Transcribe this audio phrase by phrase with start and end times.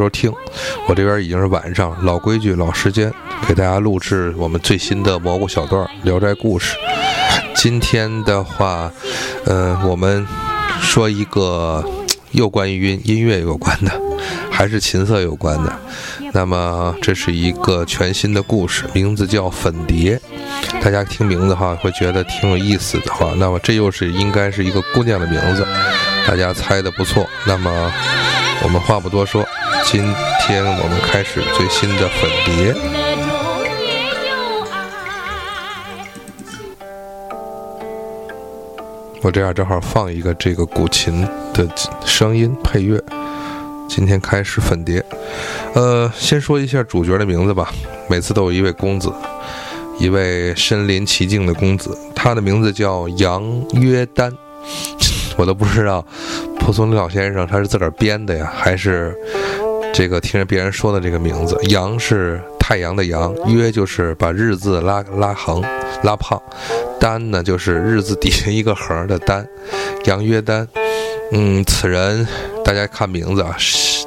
[0.00, 0.32] 时候听，
[0.88, 3.12] 我这边已经是晚上，老规矩老时间，
[3.46, 6.74] 给大家录制我们最新的蘑菇小段《聊斋故事》。
[7.54, 8.90] 今天的话，
[9.44, 10.26] 嗯，我们
[10.80, 11.84] 说一个
[12.30, 13.92] 又关于音乐有关的，
[14.50, 15.78] 还是琴瑟有关的。
[16.32, 20.16] 那么这是一个全新的故事，名字叫《粉蝶》。
[20.82, 25.66] 大家听名字哈，会觉得挺有意思的话，那么这又是应该是一个姑娘的名字。
[26.26, 27.92] 大家猜的不错，那么
[28.62, 29.44] 我们话不多说，
[29.84, 30.02] 今
[30.40, 32.74] 天我们开始最新的粉碟。
[39.22, 41.68] 我这样正好放一个这个古琴的
[42.04, 43.02] 声音配乐。
[43.88, 45.04] 今天开始粉碟，
[45.74, 47.72] 呃，先说一下主角的名字吧。
[48.08, 49.12] 每次都有一位公子，
[49.98, 53.42] 一位身临其境的公子，他的名字叫杨
[53.72, 54.32] 约丹。
[55.36, 56.04] 我都不知道，
[56.58, 59.16] 蒲松龄老先生他是自个儿编的呀，还是
[59.92, 61.58] 这个听着别人说的这个名字？
[61.68, 65.62] 阳是太阳的阳，约就是把日字拉拉横
[66.02, 66.40] 拉胖，
[66.98, 69.46] 丹呢就是日字底下一个横的丹，
[70.04, 70.66] 杨约丹。
[71.32, 72.26] 嗯，此人
[72.64, 73.54] 大家看名字啊，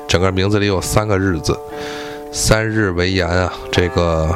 [0.08, 1.58] 整个名字里有三个日字，
[2.32, 4.36] 三日为阳啊，这个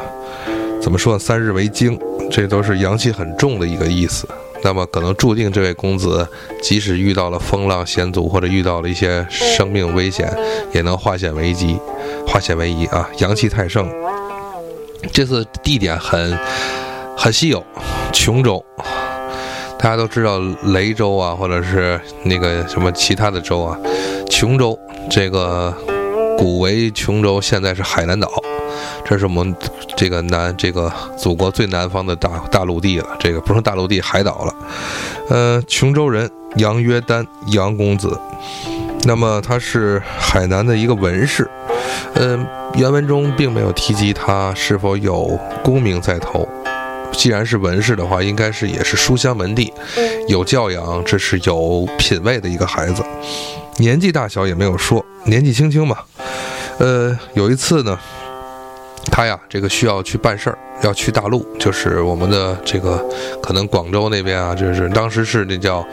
[0.81, 1.17] 怎么说？
[1.17, 4.27] 三日为精，这都是阳气很重的一个意思。
[4.67, 6.27] 那么可能注定这位公子，
[6.61, 10.29] 即使遇到了风浪险阻，或者遇到了一些生命危险，
[10.73, 11.79] 也能化险为夷，
[12.27, 13.09] 化险为夷啊！
[13.19, 13.89] 阳气太盛。
[15.13, 16.37] 这次地点很
[17.15, 17.63] 很稀有，
[18.11, 18.61] 琼州。
[19.79, 20.37] 大家都知道
[20.73, 23.79] 雷州啊，或者是那个什么其他的州啊，
[24.29, 24.77] 琼州
[25.09, 25.73] 这个
[26.37, 28.29] 古为琼州，现在是海南岛。
[29.09, 29.55] 这是我们
[29.95, 34.53] 这个南这个祖国最南方的大大陆地了，这个不是大陆地，海岛了。
[35.29, 38.19] 呃，琼州人杨约丹，杨公子。
[39.03, 41.49] 那么他是海南的一个文士。
[42.15, 42.37] 呃，
[42.73, 46.45] 原文中并没有提及他是否有功名在头。
[47.13, 49.71] 既然是文士的话，应该是也是书香门第，
[50.27, 53.01] 有教养，这是有品位的一个孩子。
[53.77, 55.95] 年纪大小也没有说，年纪轻轻嘛。
[56.79, 57.97] 呃，有一次呢。
[59.17, 63.03] 他呀，这个需要去办事儿，要去大陆，就是我们的这个
[63.41, 65.83] 可能广州那边啊，就是当时是那叫，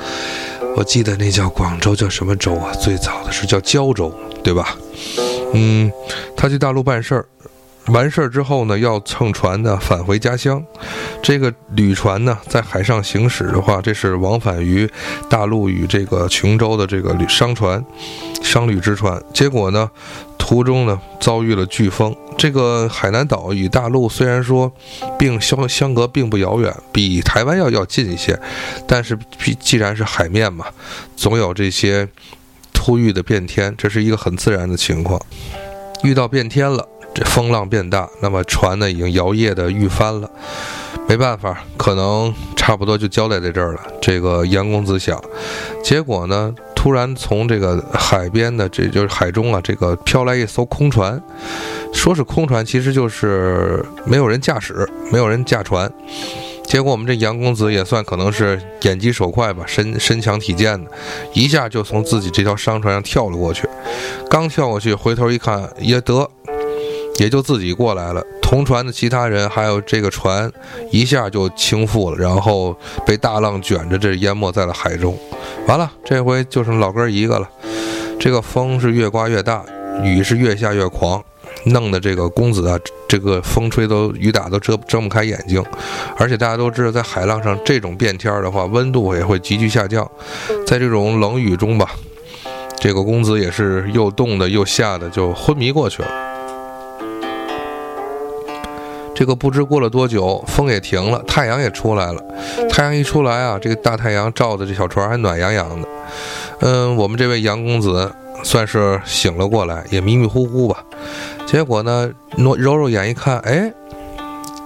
[0.77, 2.71] 我记得那叫广州叫什么州啊？
[2.75, 4.77] 最早的是叫胶州，对吧？
[5.55, 5.91] 嗯，
[6.37, 7.27] 他去大陆办事儿，
[7.89, 10.65] 完事儿之后呢，要乘船呢返回家乡。
[11.23, 14.89] 这个旅船呢在海上行驶的话，这是往返于
[15.29, 17.85] 大陆与这个琼州的这个旅商船，
[18.43, 19.23] 商旅之船。
[19.33, 19.91] 结果呢？
[20.37, 22.15] 途中呢，遭遇了飓风。
[22.37, 24.71] 这个海南岛与大陆虽然说
[25.19, 28.39] 并相相隔并不遥远，比台湾要要近一些，
[28.87, 29.19] 但是
[29.59, 30.67] 既然是海面嘛，
[31.17, 32.07] 总有这些
[32.75, 35.19] 突遇的变天，这是一个很自然的情况。
[36.03, 40.29] 遇到变天了，这风浪变大，那么船呢已经摇曳的欲翻了，
[41.07, 43.81] 没办法，可能差不多就交代在这儿了。
[44.01, 45.23] 这个杨公子想，
[45.83, 46.55] 结果呢？
[46.75, 51.19] 突然从这个海边的，这就是海中啊，这个飘来一艘空船，
[51.95, 55.91] 说是空船，其实就是没有人驾驶，没有人驾船。
[56.67, 60.91] 结果我们这杨公子也算可能是眼疾手快吧，身身强体健的，
[61.33, 63.67] 一下就从自己这条商船上跳了过去。
[64.29, 66.31] 刚跳过去，回头一看，也得。
[67.19, 70.51] 也就自己过来了，同船的其他人还有这个船，
[70.91, 72.77] 一下就倾覆了，然后
[73.07, 75.17] 被大浪卷着，这淹没在了海中。
[75.67, 77.49] 完了，这回就剩老哥一个了。
[78.19, 79.65] 这个风是越刮越大，
[80.03, 81.23] 雨是越下越狂，
[81.67, 85.63] 弄得这个公子啊，这个风吹都雨打都遮睁不开眼睛。
[86.17, 90.11] 而且大家都知道，在海浪上这种变天的话，温度也会急剧下降。
[90.67, 91.91] 在这种冷雨中吧，
[92.81, 96.34] 这个公子也是又冻的又吓的，就昏迷过去了。
[99.15, 102.21] 这个不知过了多久，风也停了，太阳也出来了。
[102.69, 105.89] 太阳一出来啊，这个大太阳照的这小船还暖洋洋的。
[106.61, 108.13] 嗯，我们这位杨公子
[108.43, 110.83] 算是醒了过来，也迷迷糊糊吧。
[111.47, 113.73] 结果呢，挪揉揉眼一看，哎，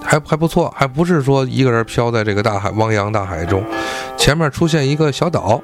[0.03, 3.63] 还还不错，还不是说一个人飘在这个大海汪洋大海中，
[4.17, 5.61] 前面出现一个小岛。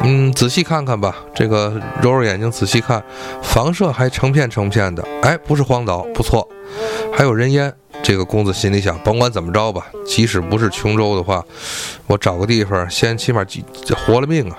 [0.00, 3.02] 嗯，仔细看看吧，这个揉揉眼睛仔细看，
[3.40, 5.02] 房舍还成片成片的。
[5.22, 6.46] 哎，不是荒岛，不错，
[7.16, 7.72] 还有人烟。
[8.04, 11.42] 这个公子心里想，甭管怎么着吧，即使不是琼州的话，
[12.06, 13.44] 我找个地方先起码
[13.96, 14.58] 活了命啊。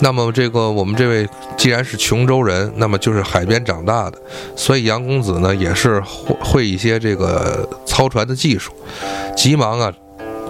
[0.00, 4.18] 那么这个我们这位既然是琼州人，那么就是海边长大的，
[4.56, 8.72] 所以杨公子呢也是会会一些这个操船的技术。
[9.36, 9.92] 急忙啊，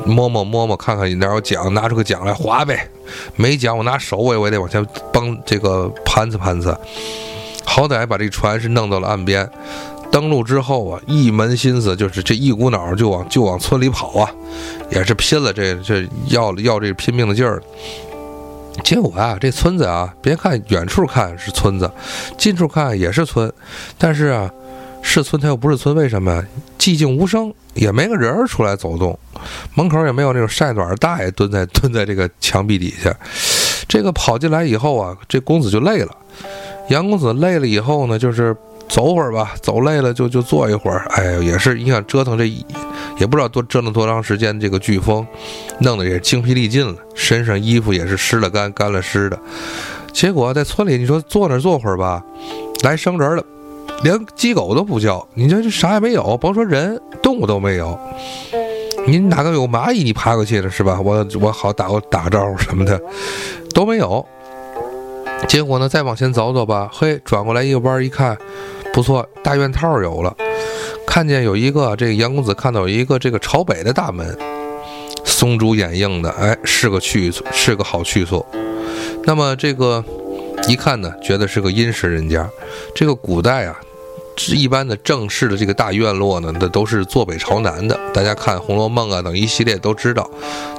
[0.06, 2.88] 摸摸摸摸，看看哪有桨，拿出个桨来划呗。
[3.36, 6.74] 没桨，我拿手我也我也得往前帮这个盘子盘子。
[7.64, 9.48] 好歹把这船是弄到了岸边。
[10.10, 14.30] 登陆之后啊，一门心思就是这一股脑就往就往村里跑啊，
[14.90, 17.62] 也是拼了这这要要这拼命的劲儿。
[18.82, 21.90] 结果啊，这村子啊，别看远处看是村子，
[22.36, 23.52] 近处看也是村，
[23.98, 24.50] 但是啊，
[25.02, 26.42] 是村它又不是村，为什么？
[26.78, 29.18] 寂静无声，也没个人出来走动，
[29.74, 33.14] 门口也没有那种晒暖的大爷蹲在蹲在这个墙壁底下。
[33.86, 36.16] 这个跑进来以后啊，这公子就累了。
[36.88, 38.56] 杨公子累了以后呢，就是。
[38.88, 41.04] 走会儿吧，走累了就就坐一会儿。
[41.10, 42.46] 哎呀，也是你想折腾这，
[43.18, 44.58] 也不知道多折腾多长时间。
[44.58, 45.26] 这个飓风，
[45.80, 49.38] 弄得也精疲力尽了，身上衣服也是湿了干，干了湿的。
[50.12, 52.24] 结果在村里，你说坐那坐会儿吧，
[52.82, 53.44] 来生人了，
[54.02, 55.24] 连鸡狗都不叫。
[55.34, 57.96] 你这这啥也没有，甭说人，动物都没有。
[59.06, 61.00] 你哪个有蚂蚁，你爬过去了是吧？
[61.00, 63.00] 我我好打个打招呼什么的，
[63.74, 64.26] 都没有。
[65.46, 68.36] 结果呢，再往前走走吧，嘿，转过来一个弯儿一看。
[68.98, 70.36] 不错，大院套有了，
[71.06, 74.36] 看见有一个这个杨公子看到有一个这个朝北的大门，
[75.24, 78.44] 松竹掩映的，哎，是个去，是个好去处。
[79.22, 80.04] 那么这个
[80.66, 82.50] 一看呢，觉得是个殷实人家。
[82.92, 83.78] 这个古代啊，
[84.48, 87.96] 一般的正式的这个大院落呢，那都是坐北朝南的。
[88.12, 90.28] 大家看《红楼梦》啊等一系列都知道，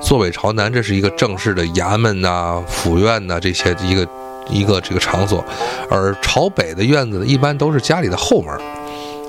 [0.02, 4.06] 坐北朝南这是一个正式的衙门呐、府院呐这些一个。
[4.50, 5.44] 一个这个场所，
[5.90, 8.58] 而朝北的院子呢，一般都是家里的后门，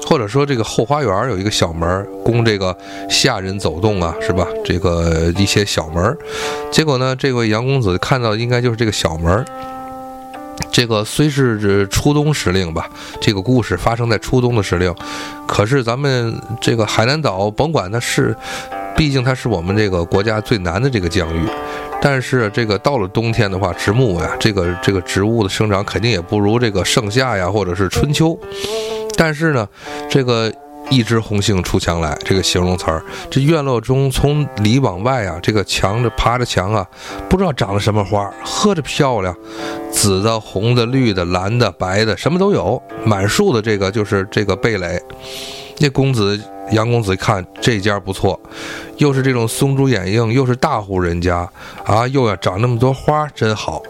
[0.07, 2.77] 或者说这个后花园有一个小门，供这个
[3.09, 4.47] 下人走动啊，是吧？
[4.65, 6.17] 这个一些小门。
[6.71, 9.45] 结果呢，这位杨公子看到应该就是这个小门。
[10.71, 12.89] 这个虽是初冬时令吧，
[13.21, 14.95] 这个故事发生在初冬的时令，
[15.47, 18.37] 可是咱们这个海南岛，甭管它是，
[18.97, 21.47] 毕竟它是我们这个国家最南的这个疆域。
[22.03, 28.39] 但是这个到了冬天的话，植木呀，这个这个植物的生长肯定也不如这个盛夏呀，或者是春秋。
[29.19, 29.69] 但是呢，
[30.09, 30.51] 这个
[30.89, 36.87] 一枝红杏出墙来，这个形容词儿，这院落中从里往外啊，这个墙着爬着墙啊，
[37.29, 39.37] 不知道长了什么花，喝着漂亮，
[39.93, 44.99] 紫的、红的、绿的、蓝的、白的，什么都有，满树的这个就是这个蓓蕾。
[45.83, 46.39] 那公子
[46.73, 48.39] 杨公子一看这家不错，
[48.99, 51.49] 又是这种松竹掩映，又是大户人家
[51.87, 53.83] 啊，又要长那么多花，真好。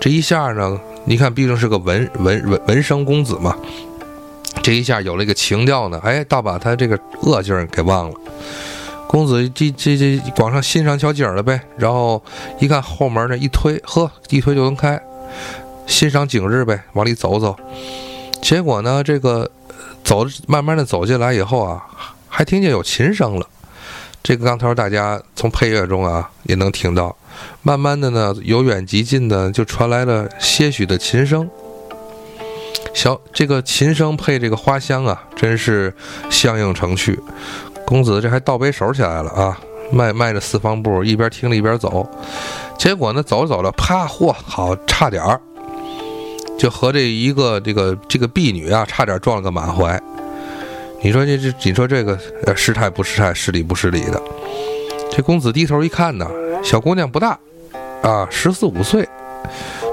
[0.00, 3.56] 这一下呢，你看毕竟是个文文文文生公子嘛，
[4.62, 8.16] 这一下有了一个情调呢，哎，倒把他这个恶劲儿给忘了。
[9.06, 12.20] 公子这这这往上欣赏小景了呗，然后
[12.58, 15.00] 一看后门那一推，呵，一推就能开，
[15.86, 17.56] 欣赏景致呗，往里走走。
[18.42, 19.48] 结果呢，这个。
[20.08, 21.84] 走，慢慢的走进来以后啊，
[22.30, 23.46] 还听见有琴声了。
[24.22, 27.14] 这个刚才大家从配乐中啊也能听到。
[27.60, 31.46] 慢慢的呢，由远及近的就传来了些许的琴声。
[32.94, 35.94] 小这个琴声配这个花香啊，真是
[36.30, 37.20] 相映成趣。
[37.84, 39.60] 公子这还倒背手起来了啊，
[39.92, 42.08] 迈迈着四方步，一边听着一边走。
[42.78, 45.38] 结果呢，走着走着，啪，嚯，好，差点儿。
[46.58, 49.98] 就和这一个这个这个婢女啊，差点撞了个满怀。
[51.00, 52.18] 你说这这，你说这个，
[52.56, 54.20] 失态不失态，失礼不失礼的。
[55.12, 56.28] 这公子低头一看呢，
[56.62, 57.38] 小姑娘不大，
[58.02, 59.08] 啊，十四五岁。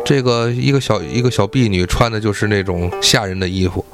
[0.03, 3.85] 这个一个小一个小婢女穿的就是那种下人的衣服。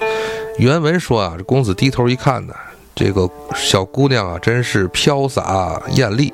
[0.57, 2.53] 原文说啊，这公子低头一看呢，
[2.95, 6.33] 这个小姑娘啊，真是飘洒艳丽。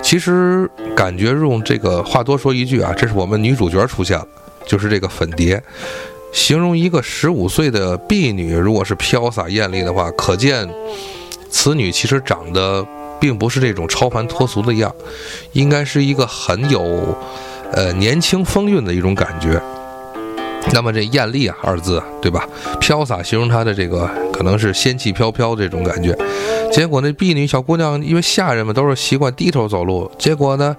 [0.00, 4.26] 其实感觉用这个话多说一句啊，这是我们女主角出现了。
[4.66, 5.62] 就是这个粉蝶，
[6.32, 10.68] 形容一个十五岁的婢女，如果是飘洒艳丽的话，可见
[11.50, 12.86] 此女其实长得
[13.20, 14.94] 并不是这种超凡脱俗的样，
[15.52, 17.16] 应该是一个很有
[17.72, 19.60] 呃年轻风韵的一种感觉。
[20.74, 22.46] 那么这艳丽啊二字，对吧？
[22.80, 26.14] 飘洒形容她的这个可能是仙气飘飘这种感觉。
[26.72, 30.76] 结果那婢女小姑娘，因为下人们都是习惯低头走路，结果呢？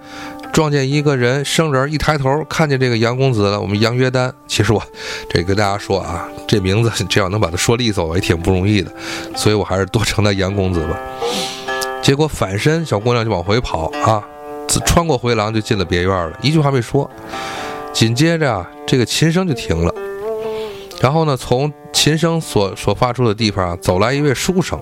[0.52, 3.60] 撞见一个人生人，一抬头看见这个杨公子了。
[3.60, 4.82] 我们杨约丹，其实我
[5.30, 8.90] 这跟大家说啊，这名字只要能把它说利索，我也挺不容易的，
[9.36, 10.98] 所以我还是多称他杨公子吧。
[12.02, 14.24] 结果反身，小姑娘就往回跑啊，
[14.86, 17.10] 穿过回廊就进了别院了，一句话没说。
[17.96, 19.96] 紧接着啊，这个琴声就停了，
[21.00, 24.78] 然后呢，从琴声所所发出的地方啊走来一位书生。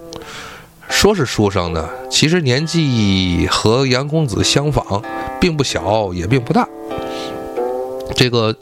[0.90, 5.00] 说是书生呢，其实年纪和杨公子相仿，
[5.40, 6.68] 并不小，也并不大。
[8.16, 8.56] 这个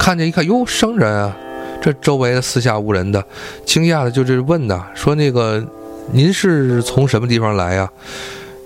[0.00, 1.36] 看见一看，哟，生人啊！
[1.80, 3.24] 这周围的四下无人的，
[3.64, 5.64] 惊讶的就这问呐，说那个
[6.10, 7.88] 您是从什么地方来呀？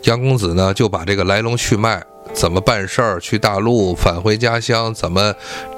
[0.04, 2.02] 杨公子呢就把这个来龙去脉。
[2.32, 3.20] 怎么办事儿？
[3.20, 4.92] 去大陆返回家乡？
[4.92, 5.34] 怎么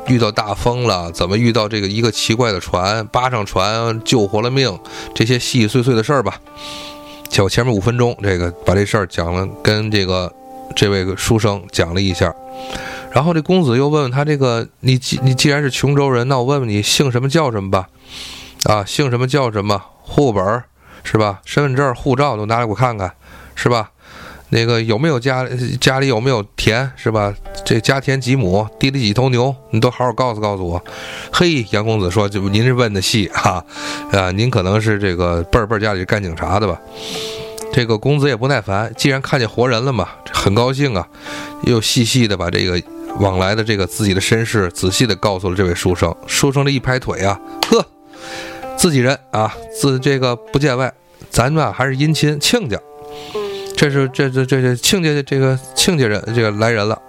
[0.07, 1.11] 遇到大风了？
[1.12, 3.07] 怎么遇到这个一个奇怪的船？
[3.09, 4.78] 扒上船救活了命？
[5.14, 6.40] 这些细细碎碎的事儿吧。
[7.28, 10.33] 就前面五分钟，这个把这事儿讲了，跟这个
[10.75, 12.35] 这位书生讲了一下。
[13.12, 17.88] 然后这公子又问问他：“这个你既你既然是琼州人，那我问问你姓什么叫什么吧？
[18.64, 19.81] 啊，姓什么叫什么？
[20.02, 20.64] 户口本
[21.05, 21.40] 是吧？
[21.45, 23.12] 身份证、护照都拿来给我看看，
[23.55, 23.90] 是吧？”
[24.50, 25.47] 那个有没有家
[25.81, 27.35] 家里有没有田是吧？
[27.64, 30.83] 这家田几亩，地里几头牛，你都好好告诉告诉我。
[31.33, 33.62] 嘿，杨公子说：“就您是问的细哈，
[34.12, 36.81] 啊，您可能是这个辈儿辈儿家里干警察的吧？”
[37.71, 41.07] 这个公子也不耐烦，既然看见活人了嘛，很高兴啊，
[41.64, 42.83] 又细细的把这个
[43.21, 46.14] 往来的这个自己的身世仔细的告诉了这位书生。
[46.26, 47.38] 书生这一拍腿啊，
[47.71, 47.85] 呵，
[48.78, 50.93] 自己人啊，自这个不见外，
[51.28, 52.81] 咱们还是姻亲亲家。
[53.78, 57.00] 这是这这这这亲家的这个亲家人这个来人了，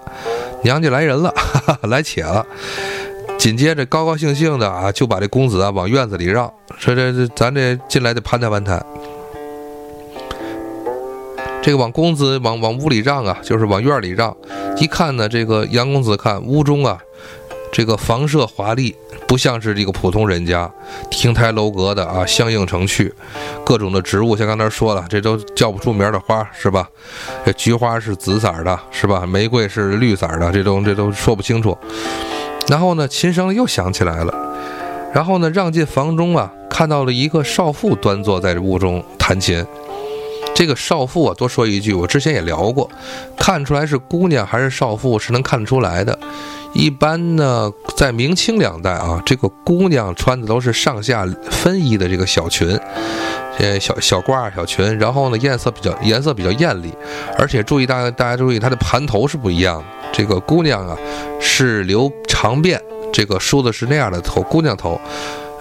[0.61, 2.45] 娘家来人了， 哈哈来且了。
[3.39, 8.85] 紧接着高高兴兴的啊，就把这公子啊往院子里让，说这这咱这进来得盘谈盘谈。
[11.63, 14.37] 这个往公子往往屋里让啊，就是往院里让。
[14.77, 17.01] 一看呢，这个杨公子看屋中啊，
[17.71, 18.95] 这个房舍华丽。
[19.27, 20.67] 不像是这个普通人家，
[21.11, 23.13] 亭台楼阁的啊，相映成趣，
[23.63, 26.89] 各种的植物，像刚才说了，这都叫不出名的花，是吧？
[27.45, 29.23] 这菊花是紫色的，是吧？
[29.27, 31.77] 玫瑰是绿色的，这都这都说不清楚。
[32.67, 34.33] 然后呢，琴声又响起来了。
[35.13, 39.63] 然后呢，让进房中啊，看到了一个少妇端坐在屋中弹琴。
[40.55, 42.89] 这个少妇啊，多说一句，我之前也聊过，
[43.37, 46.17] 看出来是姑娘还是少妇是能看得出来的。
[46.73, 52.79] 一般呢，在明清两代啊，这个姑娘穿的都是上下分衣的这个小裙，
[53.57, 56.93] 呃，小小褂、小裙，然后呢，颜色比较颜色比较艳丽，
[57.37, 59.85] 而且注意大家大家注意，她的盘头是不一样的。
[60.11, 60.97] 这个姑娘啊，
[61.39, 62.79] 是留长辫，
[63.11, 64.99] 这个梳的是那样的头，姑娘头，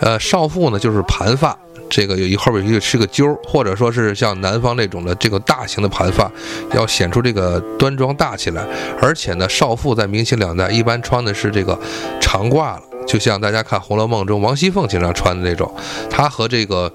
[0.01, 1.57] 呃，少妇呢就是盘发。
[1.91, 6.31] 这个有一后边一个是个揪，或者说是像南方那种的这个大型的盘发，
[6.75, 8.65] 要显出这个端庄大气来。
[9.01, 11.79] 而且呢，少妇在明清两代一般穿的是这个
[12.21, 15.73] 长褂了，就像大家看《红楼梦》中王熙凤经常穿的那种。
[16.11, 16.93] 她和这个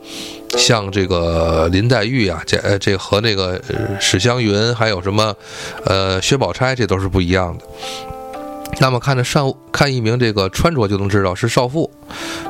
[0.57, 3.59] 像这个林黛玉啊，这这和那个
[3.99, 5.35] 史湘云还有什么
[5.85, 7.65] 呃薛宝钗，这都是不一样的。
[8.79, 11.89] 那么看着上看一名这个穿着就能知道是少妇。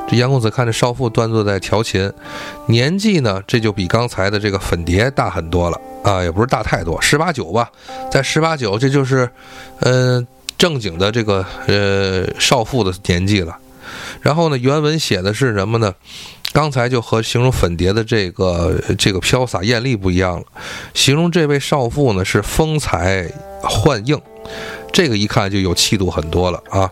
[0.08, 2.10] 这杨公子看着少妇端坐在调琴，
[2.66, 7.70] 年纪呢这就比刚才的这个粉蝶大很多了啊，也不是大太多，十八九吧，
[8.10, 9.28] 在十八九，这就是，
[9.80, 10.24] 呃，
[10.58, 13.56] 正经的这个呃少妇的年纪了。
[14.20, 15.94] 然后呢，原文写的是什么呢？
[16.52, 20.44] 刚才就和形容粉蝶的这个这个飘洒艳丽不一样了，
[20.94, 23.28] 形容这位少妇呢是风采
[23.68, 24.20] 幻映。
[24.92, 26.90] 这个一看就有气度很多了啊，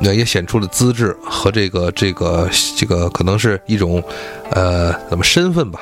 [0.00, 4.02] 那也显出了资质和这个这个这个可能是一种，
[4.50, 5.80] 呃，怎么身份吧？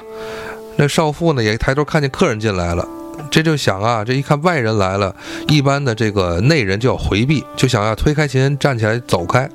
[0.77, 2.85] 那少妇呢也抬头看见客人进来了，
[3.31, 5.15] 这就想啊，这一看外人来了，
[5.47, 9.49] 一般的这个内人就要回避，就想要推开琴站起来走开。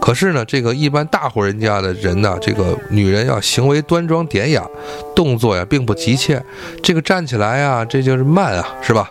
[0.00, 4.66] 可是呢，这个一般大户人家的人呢，这个女人要行为端庄典雅，
[5.14, 6.42] 动作呀并不急切，
[6.82, 9.08] 这个站起来啊，这就是慢啊，是吧？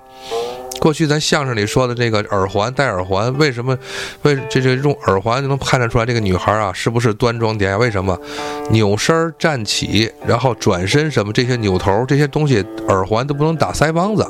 [0.81, 3.77] 过去咱相声里说的这个耳环戴耳环，为什么？
[4.23, 7.77] 为这这用耳环就能判断出来这个女孩啊是不是端庄典雅？
[7.77, 8.17] 为什么？
[8.71, 14.25] 扭身站起，然后转身什么这些扭头这些东西，耳环都不能打腮帮子。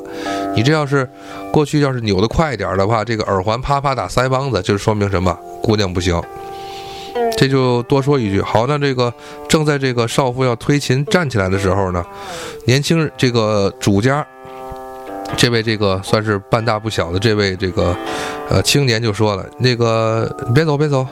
[0.53, 1.07] 你这要是
[1.53, 5.33] 过去要是扭得快一点的话，这个耳环啪啪打腮帮子，就说明什么？
[5.63, 6.21] 姑娘不行。
[7.37, 8.41] 这就多说一句。
[8.41, 9.13] 好，那这个
[9.47, 12.05] 正在这个少妇要推琴站起来的时候呢，
[12.65, 14.27] 年轻这个主家。
[15.37, 17.95] 这位这个算是半大不小的这位这个，
[18.49, 21.07] 呃，青年就说了：“那个别走别走，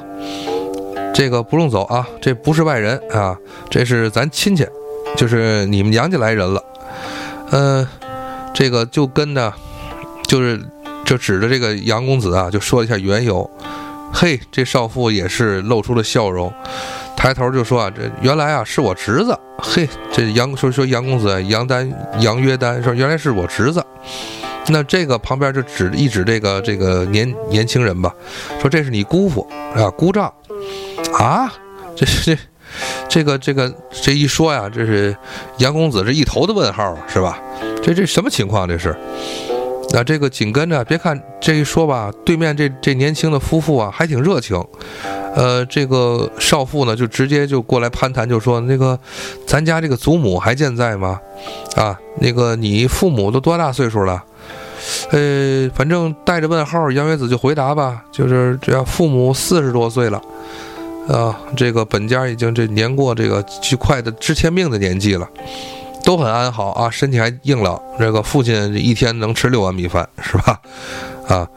[1.14, 3.36] 这个不用走啊，这不是外人啊，
[3.70, 4.68] 这是咱亲戚，
[5.18, 6.64] 就是你们娘家来人了。”
[7.52, 7.88] 嗯，
[8.54, 9.52] 这个就跟呢，
[10.28, 10.60] 就是
[11.04, 13.50] 就指着这个杨公子啊，就说了一下缘由。
[14.14, 16.54] 嘿，这少妇也是露出了笑容。
[17.16, 19.36] 抬头就说啊，这原来啊是我侄子。
[19.58, 23.84] 嘿，这杨说说杨公子杨丹杨约丹说原来是我侄子。
[24.68, 28.14] 那这个旁边就指一指这个这个年年轻人吧，
[28.62, 30.32] 说这是你姑父啊姑丈
[31.18, 31.52] 啊，
[31.96, 32.38] 这这
[33.08, 35.16] 这个这个这一说呀，这是
[35.58, 37.40] 杨公子这一头的问号是吧？
[37.82, 38.96] 这这什么情况这是？
[39.92, 44.64] 那这个紧跟着别看这一说吧，对面这这年轻的夫妇啊还挺热情。
[45.36, 49.00] 呃，这个少妇呢就直接就过来攀谈，就说那个
[49.46, 51.20] 咱家这个祖母还健在吗？
[51.76, 54.24] 啊，那个你父母都多大岁数了？
[55.12, 60.22] 呃，反正带着问号，杨月子就回答吧，就是这样，父母四十多岁了，
[61.08, 65.30] 啊，这个本家已经这年过这个巨快的知天命的年纪了，
[66.10, 67.80] 都很安好啊，身体还硬朗。
[68.00, 70.60] 这个父亲一天能吃六碗米饭，是吧？
[71.28, 71.48] 啊，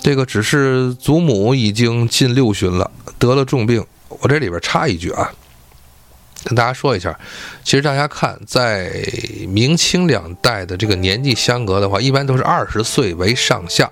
[0.00, 3.84] 这个只是祖母已经近六旬了，得了重病。
[4.08, 5.30] 我这里边插一句啊。
[6.44, 7.14] 跟大家说一下，
[7.62, 8.90] 其实大家看，在
[9.46, 13.86] 明清两代的这个年纪相隔的话，一般都是二十岁为上下。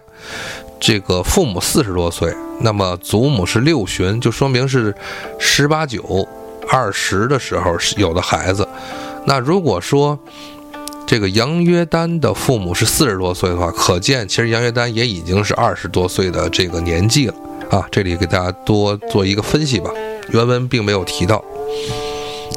[0.80, 4.94] 这个父母四十多岁，那么祖母是六旬，就说明是
[5.38, 6.26] 十八九、
[6.66, 8.66] 二十的时候有的孩子。
[9.26, 10.18] 那如果说
[11.06, 17.34] 这个杨约丹的父母是四十多岁的话，可见其实杨约丹也已经是二十多岁的这个年纪了
[17.70, 17.86] 啊。
[17.90, 19.90] 这里给大家多做一个分析吧，
[20.30, 21.42] 原文并没有提到。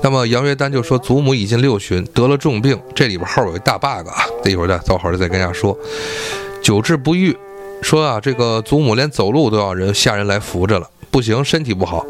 [0.04, 2.80] 那么杨约丹就说祖母已经六旬，得了重病。
[2.96, 5.78] 这里边后有一大 bug 啊，这一会儿再早会儿再跟大家说。
[6.62, 7.38] 久治不愈，
[7.82, 12.06] 说啊，这个祖母连走路都要人下人来扶着了，不行，身体不好。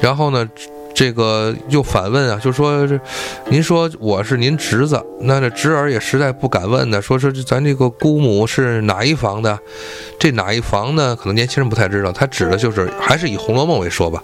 [0.00, 0.48] 然后呢，
[0.94, 2.98] 这个又反问啊，就说这，
[3.48, 7.00] 您说我是您侄子，那这侄儿也实在不敢问呢。
[7.00, 9.58] 说说咱这个姑母是哪一房的？
[10.18, 11.16] 这哪一房呢？
[11.16, 14.22] 可能年轻人不太知道，他指的就是还是以《红楼梦》为说吧。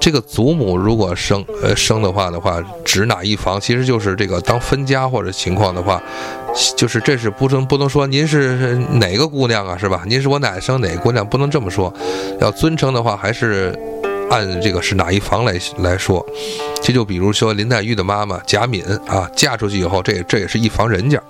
[0.00, 3.60] 这个祖母如果生呃生的话的话，指哪一房？
[3.60, 6.00] 其实就是这个当分家或者情况的话，
[6.76, 10.04] 就是这是不能不能说您是哪个姑娘啊，是吧？
[10.06, 11.26] 您是我奶奶生哪个姑娘？
[11.26, 11.92] 不能这么说，
[12.40, 13.76] 要尊称的话，还是
[14.30, 16.24] 按这个是哪一房来来说。
[16.82, 21.20] 这就比如说林黛玉的妈妈贾敏啊，嫁出去以后，这这也是一房人家。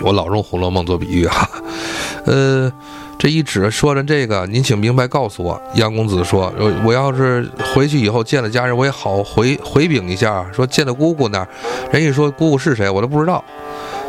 [0.00, 1.48] 我老用《红楼梦》做比喻哈，
[2.26, 2.72] 呃。
[3.18, 5.58] 这一指说着这个，您请明白告诉我。
[5.74, 6.52] 杨公子说
[6.84, 11.48] ：“我要是回去以后见了家人，我也好回回禀一下，说见了姑姑那儿。
[11.90, 13.42] 人一说姑姑是谁，我都不知道。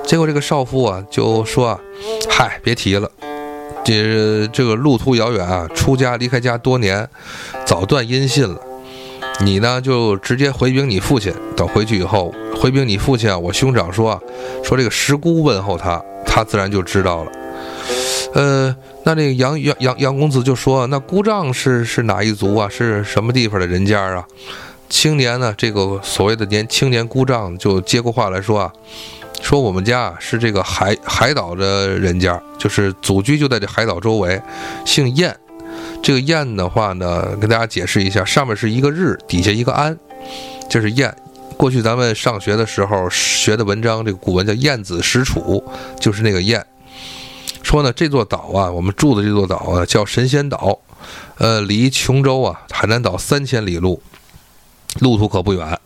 [0.03, 1.79] 结果这个少妇啊就说
[2.29, 3.09] ：‘嗨，别提了，
[3.95, 7.07] 这这个路途遥远啊，出家离开家多年，
[7.65, 8.59] 早断音信了。
[9.39, 14.19] 你呢就直接回禀你父亲，等回去以后回禀你父亲啊，我兄长说啊
[14.63, 17.31] 说这个石姑问候他，他自然就知道了。’
[18.33, 18.75] 呃。”
[19.07, 22.67] 那那个杨杨杨杨公子就说：“那姑丈是是哪一族啊？
[22.67, 24.21] 是什么地方的人家啊？”
[24.89, 28.73] 青年呢，这个所谓的年青年姑丈就接过话来说啊
[29.41, 34.41] ：“说我们家是这个海海岛的人家，就是祖居就在这海岛周围，
[34.85, 35.35] 姓燕。
[36.03, 39.97] 这个燕的话呢，跟大家解释一下，上面是一个日，底下一个安，
[40.69, 41.15] 这是燕。
[41.57, 45.63] 过去咱们上学的时候学的文章，这个古文叫燕子石楚，
[45.99, 46.63] 就是那个燕。”
[47.63, 50.79] 说呢，这座岛啊，我们住的这座岛啊，叫神仙岛，
[51.37, 54.01] 呃，离琼州啊，海南岛三千里路，
[54.99, 55.79] 路途可不远。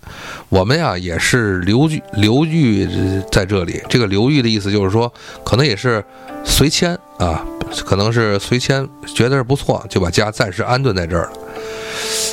[0.50, 2.88] 我们呀，也是流寓流寓
[3.32, 3.82] 在这里。
[3.90, 5.12] 这个流寓的意思就是说，
[5.44, 6.04] 可能也是
[6.44, 7.46] 随迁啊，
[7.86, 11.32] 可能是随迁，觉得是不错，就把家暂时安顿在这儿了。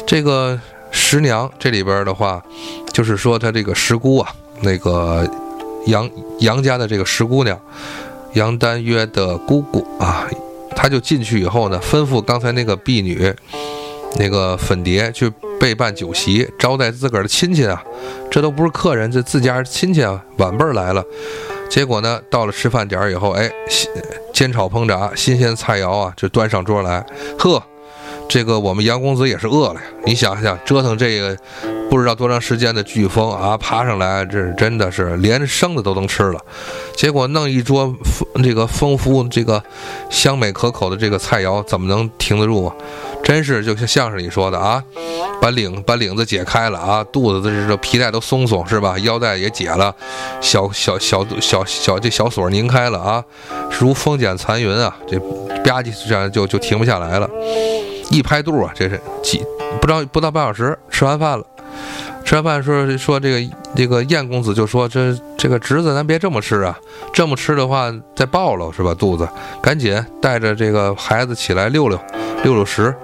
[0.06, 0.58] 这个
[0.90, 2.42] 十娘这里边的话，
[2.92, 5.28] 就是说她这个十姑啊，那个
[5.86, 7.58] 杨杨家的这个十姑娘。
[8.34, 10.28] 杨丹约的姑姑啊，
[10.76, 13.34] 她就进去以后呢，吩咐刚才那个婢女，
[14.16, 17.82] 那个粉蝶去备办酒席，招待自个儿的亲戚啊。
[18.30, 21.04] 这都不是客人，这自家亲戚啊，晚辈儿来了。
[21.68, 23.50] 结果呢，到了吃饭点儿以后，哎，
[24.32, 27.04] 煎炒烹炸，新鲜菜肴啊，就端上桌来。
[27.38, 27.62] 呵，
[28.28, 29.86] 这个我们杨公子也是饿了呀。
[30.04, 31.36] 你想想，折腾这个。
[31.90, 36.40] 不知道多长时间的飓风啊，爬上来，这真的是连生的都能吃了。
[36.94, 37.90] 结果弄一桌
[38.42, 39.62] 这个丰富、这个
[40.10, 42.74] 香美可口的这个菜肴，怎么能停得住啊？
[43.24, 44.84] 真是就像相声里说的啊，
[45.40, 48.98] 把领把领子解开了啊，肚子的这皮带都松松是吧？
[48.98, 49.94] 腰带也解了，
[50.42, 53.24] 小小小小小这小锁拧开了啊，
[53.80, 55.18] 如风卷残云啊，这
[55.64, 57.26] 吧唧这样就就停不下来了。
[58.10, 59.44] 一拍肚啊，这是几
[59.80, 61.44] 不知道不到半小时吃完饭了。
[62.24, 66.78] 吃完饭说说这个这个燕公子就说这这个侄子咱别这么吃啊，
[67.12, 68.94] 这么吃的话再暴了是吧？
[68.94, 69.26] 肚子
[69.62, 71.98] 赶紧带着这个孩子起来溜溜
[72.44, 72.94] 溜溜食。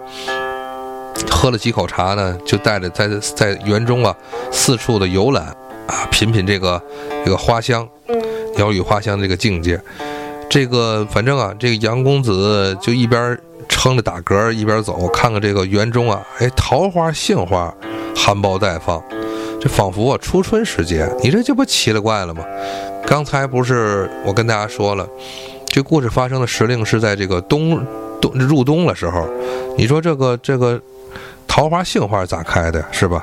[1.30, 4.14] 喝了几口茶呢，就带着在在园中啊
[4.50, 5.44] 四处的游览
[5.86, 6.82] 啊，品品这个
[7.24, 7.86] 这个花香，
[8.56, 9.80] 鸟语花香这个境界。
[10.50, 13.38] 这个反正啊，这个杨公子就一边
[13.84, 17.72] 哼着打嗝一边走，看看这个园中啊，哎，桃花杏花。
[18.16, 19.02] 含苞待放，
[19.60, 22.44] 这仿佛啊初春时节，你这就不奇了怪了吗？
[23.04, 25.06] 刚才不是我跟大家说了，
[25.66, 27.84] 这故事发生的时令是在这个冬
[28.22, 29.28] 冬入冬的时候，
[29.76, 30.80] 你说这个这个
[31.48, 33.22] 桃花杏花咋开的是吧？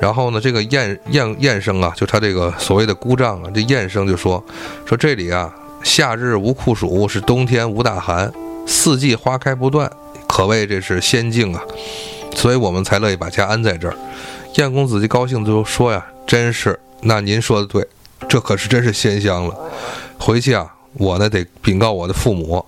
[0.00, 4.42] 然后呢，这个燕燕燕生啊，就他这个所谓的姑丈啊，这燕生就说
[4.86, 5.52] 说这里啊，
[5.82, 8.32] 夏日无酷暑，是冬天无大寒，
[8.66, 9.90] 四季花开不断，
[10.28, 11.62] 可谓这是仙境啊。
[12.34, 13.96] 所以我们才乐意把家安在这儿。
[14.56, 17.86] 燕公子就高兴就说呀：“真是，那您说的对，
[18.28, 19.54] 这可是真是仙乡了。
[20.18, 22.64] 回去啊，我呢得禀告我的父母。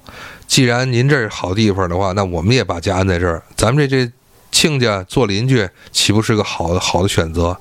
[0.46, 3.42] 既然您这儿好地方的话，那我们也把家安在这儿。
[3.57, 4.12] 咱们这这
[4.52, 7.57] 亲家做邻居，岂不是个好的好的选择？”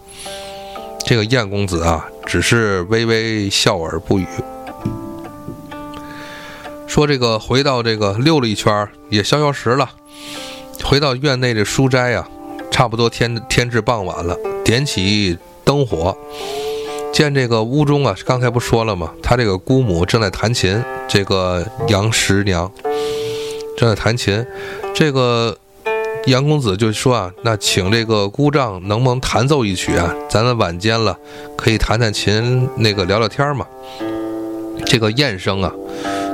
[1.06, 4.26] 这个燕公子啊，只是微微笑而不语。
[6.94, 9.90] 说这个回到这个溜了一圈，也消消食了。
[10.84, 12.28] 回到院内的书斋呀。
[12.70, 16.16] 差不多天天至傍晚了，点起灯火，
[17.12, 19.12] 见这个屋中啊，刚才不说了吗？
[19.24, 22.72] 他这个姑母正在弹琴，这个杨十娘
[23.76, 24.46] 正在弹琴。
[24.94, 25.56] 这个
[26.26, 30.14] 杨公子就说啊，那请这个姑丈能不能弹奏一曲啊？
[30.30, 31.18] 咱们晚间了，
[31.56, 33.68] 可以弹弹琴，那个聊聊天嘛。
[34.86, 35.72] 这个燕生啊，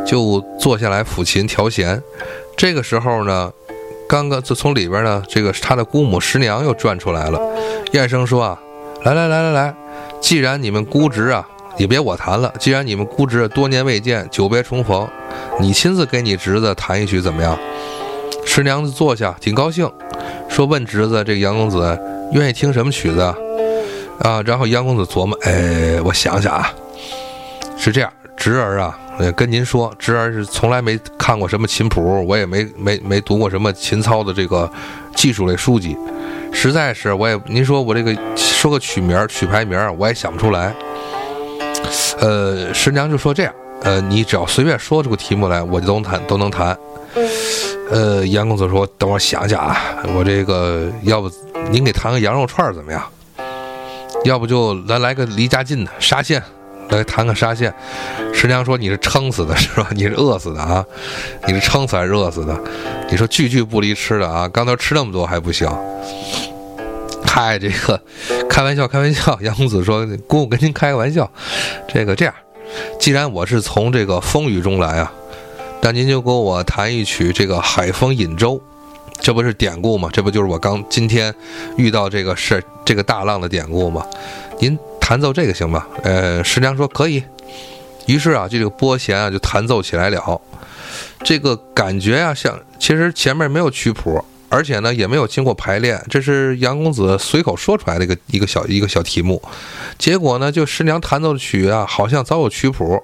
[0.10, 2.02] 就坐下来抚琴调弦。
[2.58, 3.52] 这个时候呢。
[4.10, 7.40] 刚刚就从里边呢，这个他的姑母十娘又转出来了。
[7.92, 8.60] 燕生说啊，
[9.04, 9.76] 来来来来来，
[10.20, 12.52] 既然你们姑侄啊，也别我弹了。
[12.60, 15.08] 既然你们姑侄多年未见，久别重逢，
[15.60, 17.56] 你亲自给你侄子弹一曲怎么样？
[18.48, 19.88] 十娘子坐下，挺高兴，
[20.50, 21.96] 说问侄子这个杨公子
[22.32, 23.36] 愿意听什么曲子啊？
[24.22, 26.74] 啊，然后杨公子琢磨，哎，我想想啊，
[27.78, 29.00] 是这样，侄儿啊。
[29.36, 34.72] 跟您说，侄儿是从来没看过什么琴谱，我也没没没读过什么琴操的这个
[35.16, 35.98] 技术类书籍，
[36.52, 40.74] 实在是我也您说我这个说个曲名曲牌名我也想不出来。
[42.20, 43.54] 呃，师娘就说这样，
[43.84, 46.78] 呃，你只要随便说出个题目来，我就都能弹都能弹。
[47.92, 49.78] 呃，杨公子说，等我想想啊，
[50.16, 51.32] 我这个要不
[51.72, 53.04] 您给弹个羊肉串怎么样？
[54.26, 56.44] 要不就咱来个离家近的沙县。
[56.90, 57.74] 来谈个沙县，
[58.34, 59.88] 师娘说你是撑死的，是吧？
[59.92, 60.84] 你是饿死的啊？
[61.48, 62.60] 你是撑死还是饿死的？
[63.10, 64.50] 你说句句不离吃的啊？
[64.50, 65.70] 刚才吃那么多还不行？
[67.26, 68.02] 嗨，这个
[68.50, 69.38] 开玩笑，开玩笑。
[69.42, 71.30] 杨公子说：“姑姑跟您开个玩笑。
[71.88, 72.34] 这个这样，
[73.00, 75.12] 既然我是从这个风雨中来啊，
[75.82, 78.60] 那您就给我弹一曲这个海风引舟，
[79.20, 80.10] 这不是典故吗？
[80.12, 81.34] 这不就是我刚今天
[81.78, 84.04] 遇到这个事这个大浪的典故吗？
[84.60, 84.78] 您。”
[85.10, 85.88] 弹奏这个行吗？
[86.04, 87.24] 呃，师娘说可以。
[88.06, 90.40] 于是啊，这个拨弦啊就弹奏起来了。
[91.24, 99.42] 这个感觉啊，像其实前面没有曲谱，而且呢也没有经过排练，这是杨公子随口说出来的一个一个小一个小题目。
[99.98, 103.02] 结果呢，就师娘弹奏的曲啊，好像早有曲谱。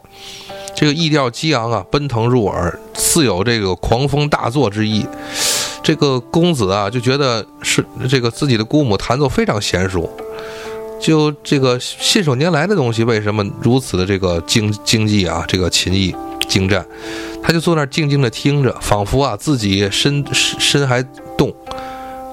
[0.75, 5.03] 这个意调激昂啊，奔腾入耳，似有这个狂风大作之意。
[5.81, 10.07] 这个公子啊就觉得是这个自己的姑母弹奏非常娴熟。
[10.99, 15.43] 就这个信手拈来的东西，为什么如此的这个精精济啊？
[15.47, 16.15] 这个琴艺
[16.47, 16.83] 精湛，
[17.43, 21.03] 他就坐那儿静静的听着，仿佛啊自己身身还
[21.37, 21.53] 动，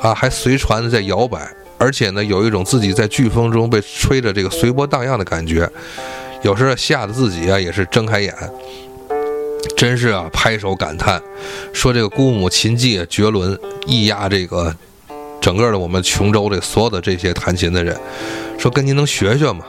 [0.00, 1.46] 啊还随船在摇摆，
[1.76, 5.68] 而且呢有一种自己在飓风中被吹着这个随波荡漾的感觉，
[6.42, 8.32] 有时候吓得自己啊也是睁开眼，
[9.76, 11.20] 真是啊拍手感叹，
[11.72, 14.74] 说这个姑母琴技绝伦，一压这个。
[15.42, 17.94] 整个的我们琼州这所有的这些弹琴的人，
[18.56, 19.66] 说跟您能学学吗？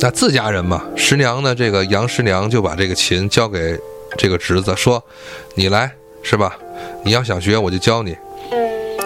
[0.00, 1.54] 那自家人嘛，师娘呢？
[1.54, 3.78] 这个杨师娘就把这个琴交给
[4.18, 5.02] 这个侄子，说
[5.54, 5.90] ：“你来
[6.22, 6.54] 是吧？
[7.04, 8.14] 你要想学，我就教你。”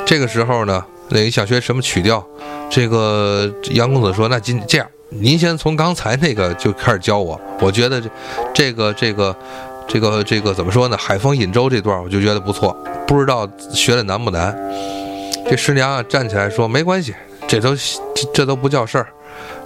[0.06, 2.26] 这个时候呢，那你想学什么曲调？
[2.70, 7.38] 这个杨公子说：“那今这样，您先从刚才那个就开始教我。
[7.60, 8.10] 我觉得这
[8.54, 9.36] 这个这个
[9.86, 10.96] 这个这个怎么说呢？
[10.96, 12.74] 海风引舟这段我就觉得不错，
[13.06, 14.56] 不知道学的难不难。”
[15.48, 17.14] 这师娘啊站起来说：“没关系，
[17.46, 19.08] 这都这这都不叫事儿。”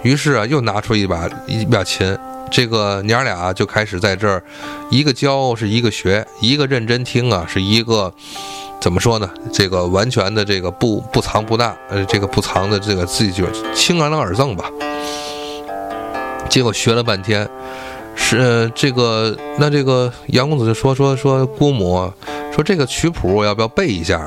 [0.01, 2.17] 于是啊，又拿出一把一把琴，
[2.49, 4.41] 这个娘俩就开始在这儿，
[4.89, 8.13] 一个教是一个学，一个认真听啊，是一个
[8.79, 9.29] 怎么说呢？
[9.51, 14.69] 这个完全的这个不不藏不纳，呃，这个不藏的这个自己就轻而能耳赠吧。
[16.49, 17.49] 结果学了半天，
[18.15, 22.09] 是这个那这个杨公子就说说说姑母
[22.53, 24.25] 说这个曲谱我要不要背一下？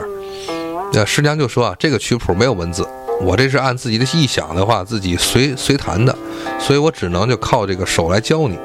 [0.97, 2.89] 那师娘就说啊，这个曲谱没有文字，
[3.21, 6.17] 我这是按自己的臆想的话，自己随随弹的，
[6.59, 8.59] 所以我只能就靠这个手来教你。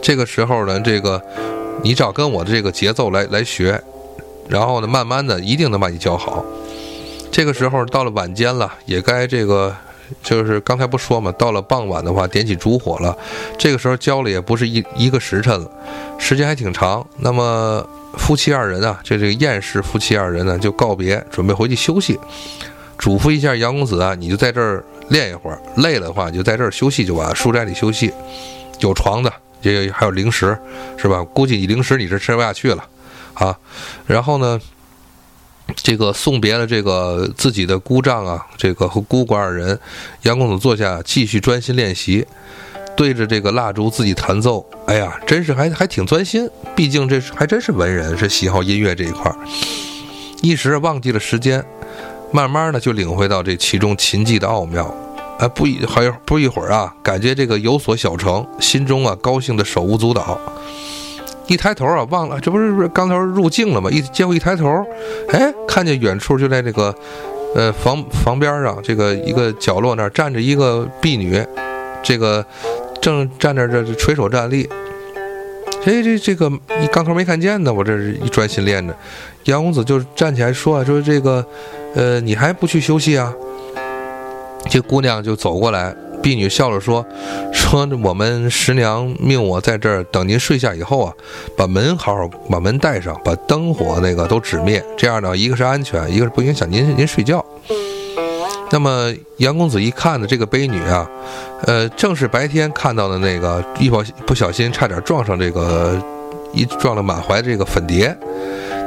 [0.00, 1.22] 这个时候呢，这个
[1.82, 3.78] 你只要跟我的这个节奏来来学，
[4.48, 6.42] 然后呢，慢慢的一定能把你教好。
[7.30, 9.76] 这个时候到了晚间了，也该这个
[10.22, 13.14] 就是刚才不说嘛，到了傍晚的话，点起烛火了。
[13.58, 15.70] 这个时候教了也不是一一个时辰了，
[16.16, 17.06] 时间还挺长。
[17.18, 22.18] 那么夫妻二人啊，这这个燕氏夫妻二人呢，就告别，准备回去休息，
[22.96, 28.12] 嘱咐一下杨公子啊，你就在这儿练一会儿，累了的话你就在这儿休息就完，书斋里休息，
[28.80, 30.58] 有床的，也还有零食，
[30.96, 31.22] 是吧？
[31.32, 32.84] 估计你零食你是吃不下去了，
[33.34, 33.56] 啊，
[34.06, 34.58] 然后呢，
[35.76, 39.78] 这个送别了这个自己的姑丈啊，这个和姑姑二人，
[40.22, 42.26] 杨公子坐下继续专心练习。
[42.98, 46.50] 对着这个蜡烛自己弹奏，哎呀，真是还还挺专心。
[46.74, 49.38] 毕竟这还真是文人，是喜好音乐这一块儿。
[50.42, 51.64] 一时忘记了时间，
[52.32, 54.92] 慢慢的就领会到这其中琴技的奥妙。
[55.38, 60.36] 哎，不一好一不一会儿啊，感觉这个有所小成，心中啊高兴的手舞足蹈。
[61.46, 63.88] 一抬头啊，忘了这不是不是刚才入境了吗？
[63.92, 64.84] 一结果一抬头，
[65.28, 66.92] 哎，看见远处就在这个
[67.54, 71.40] 呃房房边上这个一个角落那儿站着一个婢女，
[72.02, 72.44] 这个。
[73.00, 74.68] 正站那这垂手站立，
[75.84, 76.48] 哎，这这个
[76.80, 78.94] 你刚头没看见呢，我这是一专心练着。
[79.44, 81.44] 杨公子就站起来说啊：“说这个，
[81.94, 83.32] 呃，你还不去休息啊？”
[84.68, 87.06] 这姑娘就走过来，婢女笑着说
[87.52, 91.14] ：“说我们十娘命我在这儿等您睡下以后啊，
[91.56, 97.42] 把门好好把门带上，把灯火那个都止灭，这样呢，一个是安全，一个是不影响您您睡觉。”
[98.70, 101.08] 那么杨公子一看呢，这个悲女啊，
[101.64, 103.90] 呃，正是白天看到的那个，一
[104.26, 106.00] 不小心差点撞上这个，
[106.52, 108.16] 一撞了满怀这个粉蝶。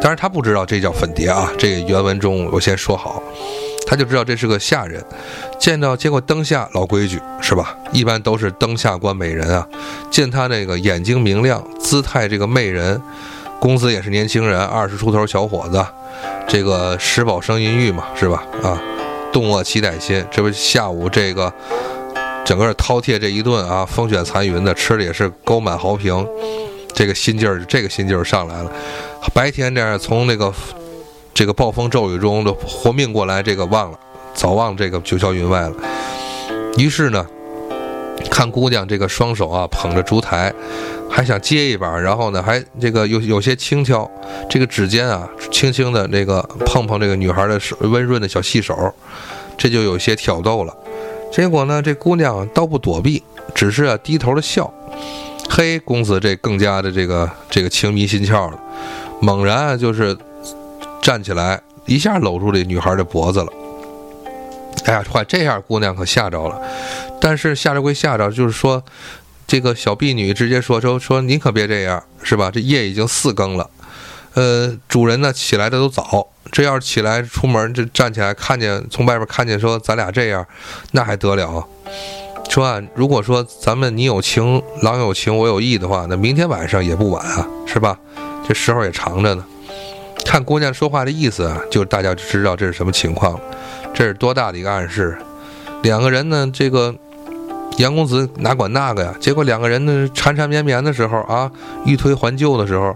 [0.02, 3.22] 当然他不知道这叫粉蝶啊，这个原文中我先说好，
[3.88, 5.04] 他就知道这是个下人。
[5.60, 7.76] 见到见过灯下老规矩是吧？
[7.92, 9.68] 一般都是灯下观美人啊。
[10.10, 13.00] 见他那个眼睛明亮，姿态这个媚人，
[13.60, 15.86] 公子也是年轻人，二十出头小伙子，
[16.48, 18.44] 这个食饱生淫欲嘛，是吧？
[18.64, 18.80] 啊。
[19.32, 21.52] 动卧期待心，这不下午这个
[22.46, 26.28] 整个饕餮这一顿啊，风卷残云的，吃的也是沟满壕平，
[26.94, 28.72] 这个心劲儿，这个心劲儿上来了。
[29.34, 30.54] 白天这样从那个
[31.34, 34.00] 这个暴风骤雨中的活命过来，这个忘了，
[34.34, 35.74] 早忘这个九霄云外了。
[36.78, 37.26] 于是呢，
[38.30, 40.54] 看姑娘这个双手啊捧着烛台，
[41.10, 44.10] 还想接一把，然后呢还这个有有些轻巧，
[44.50, 48.94] 这个指尖啊轻轻的那个碰碰这个女孩的手温润的小细手。
[49.58, 50.76] 这就有些挑逗了，
[51.32, 53.22] 结果呢，这姑娘倒不躲避，
[53.54, 54.74] 只是啊低头的笑。
[55.48, 58.58] 嘿，公子这更加的这个这个情迷心窍了，
[59.20, 60.18] 猛然啊就是
[61.00, 63.54] 站起来，一下搂住这女孩的脖子了。
[64.86, 66.60] 哎呀，坏，这样姑娘可吓着了。
[67.22, 68.84] 但是吓着归吓着，就是说，
[69.46, 72.50] 这个小婢女直接说说说，您可别这样，是吧？
[72.52, 73.70] 这夜已经四更了。
[74.34, 80.46] 呃，主人呢起来的都早，这要是起来出门，这站起来看见从外边看见说咱俩这样，
[80.94, 81.68] 那还得了？
[82.50, 88.00] 说啊，如果说咱们你有情郎有情我有意的话，那明天晚上也不晚啊，是吧？
[88.48, 89.46] 这时候也长着呢。
[90.26, 93.40] 看姑娘说话的意思啊，就大家就知道这是什么情况。
[93.94, 95.18] 这是多大的一个暗示？
[95.84, 96.96] 两个人呢，这个。
[97.82, 99.14] 杨公子哪管那个呀？
[99.20, 101.52] 结果两个人呢缠缠绵绵的时候啊，
[101.84, 102.96] 欲推还就的时候，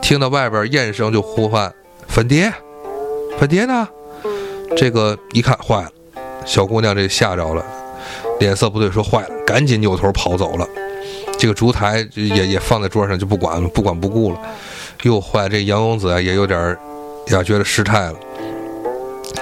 [0.00, 1.72] 听到外边燕声就呼唤
[2.06, 2.52] ：“粉蝶，
[3.38, 3.88] 粉蝶呢？”
[4.76, 5.90] 这个一看坏了，
[6.46, 7.64] 小姑娘这吓着了，
[8.38, 10.64] 脸色不对，说坏了，赶紧扭头跑走了。
[11.36, 14.38] 这个烛台也也放在桌上，就不管不管不顾了。
[15.02, 16.76] 又坏，这杨公子啊也有点
[17.30, 18.14] 呀觉得失态了，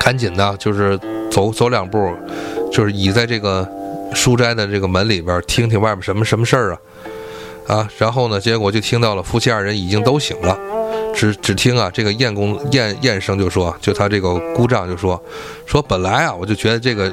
[0.01, 0.99] 赶紧的就是
[1.31, 2.11] 走走两步，
[2.73, 3.69] 就是倚在这个。
[4.15, 6.81] 书斋的这个门里边，听听外面什么什么事儿啊？
[7.69, 10.59] 啊，然后呢，结果就听到了夫妻二人已经都醒了，
[11.15, 15.23] 只只听啊，这个燕公燕燕生就说，就他这个姑丈就说，
[15.67, 17.13] 说本来啊，我就觉得这个，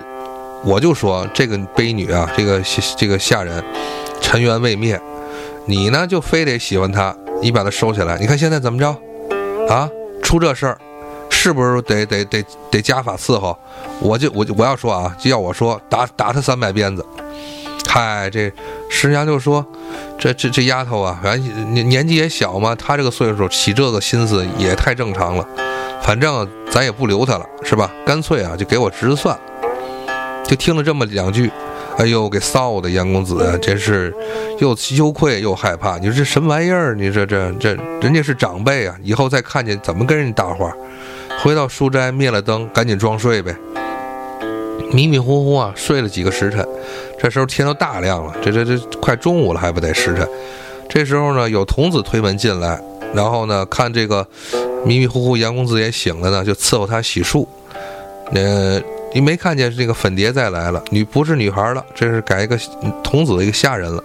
[0.64, 2.62] 我就说这个悲女啊，这个
[2.98, 3.62] 这个下人，
[4.22, 5.00] 尘缘未灭，
[5.66, 8.88] 你呢就非得喜欢她，你把她收起来，你看现在怎么着？
[9.68, 9.90] 啊，
[10.24, 10.78] 出这事儿。
[11.46, 13.56] 是不是得得得得加法伺候？
[14.00, 17.06] 我就我就我要说啊，就要我说打打他三百鞭子。
[17.88, 18.52] 嗨，这
[18.90, 19.64] 师娘就说，
[20.18, 25.48] 这这这丫头啊，反正年年纪也小嘛，她这个岁数起这个心思也太正常了。
[26.02, 27.92] 反正咱也不留她了，是吧？
[28.08, 29.40] 干脆啊，就给我直算。
[30.46, 31.52] 就听了这么两句，
[32.00, 34.12] 哎呦，给臊的杨公子真是
[34.58, 36.00] 又羞愧又害怕。
[36.00, 36.96] 你说这什么玩意儿？
[36.96, 40.74] 你说这这人家是长辈啊，以后再看见怎么跟人搭话？
[41.46, 43.56] 回到书斋，灭了灯，赶紧装睡呗。
[44.92, 46.68] 迷迷糊糊啊，睡了几个时辰。
[47.20, 50.28] 这时候天都大亮了，这这这快中午了，还不得时辰。
[50.90, 52.82] 这时候呢，有童子推门进来，
[53.14, 54.28] 然后呢，看这个
[54.84, 57.46] 迷迷糊糊杨公子也醒了呢，就伺候他洗漱。
[58.34, 58.82] 呃，
[59.14, 62.60] 你没看见这个粉蝶再来了，女不是女孩了，这是改一个
[63.04, 64.04] 童子的一个下人了。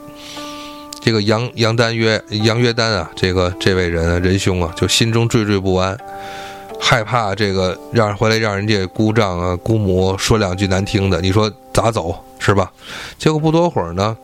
[1.01, 5.97] 这个杨杨丹约杨约丹啊，这个这位人啊仁兄啊，就心中惴惴不安，
[6.81, 12.73] 害怕这个让回来让人家姑丈啊姑母说两句难听的，你说咋走是吧？
[13.19, 14.17] 结果不多会儿呢，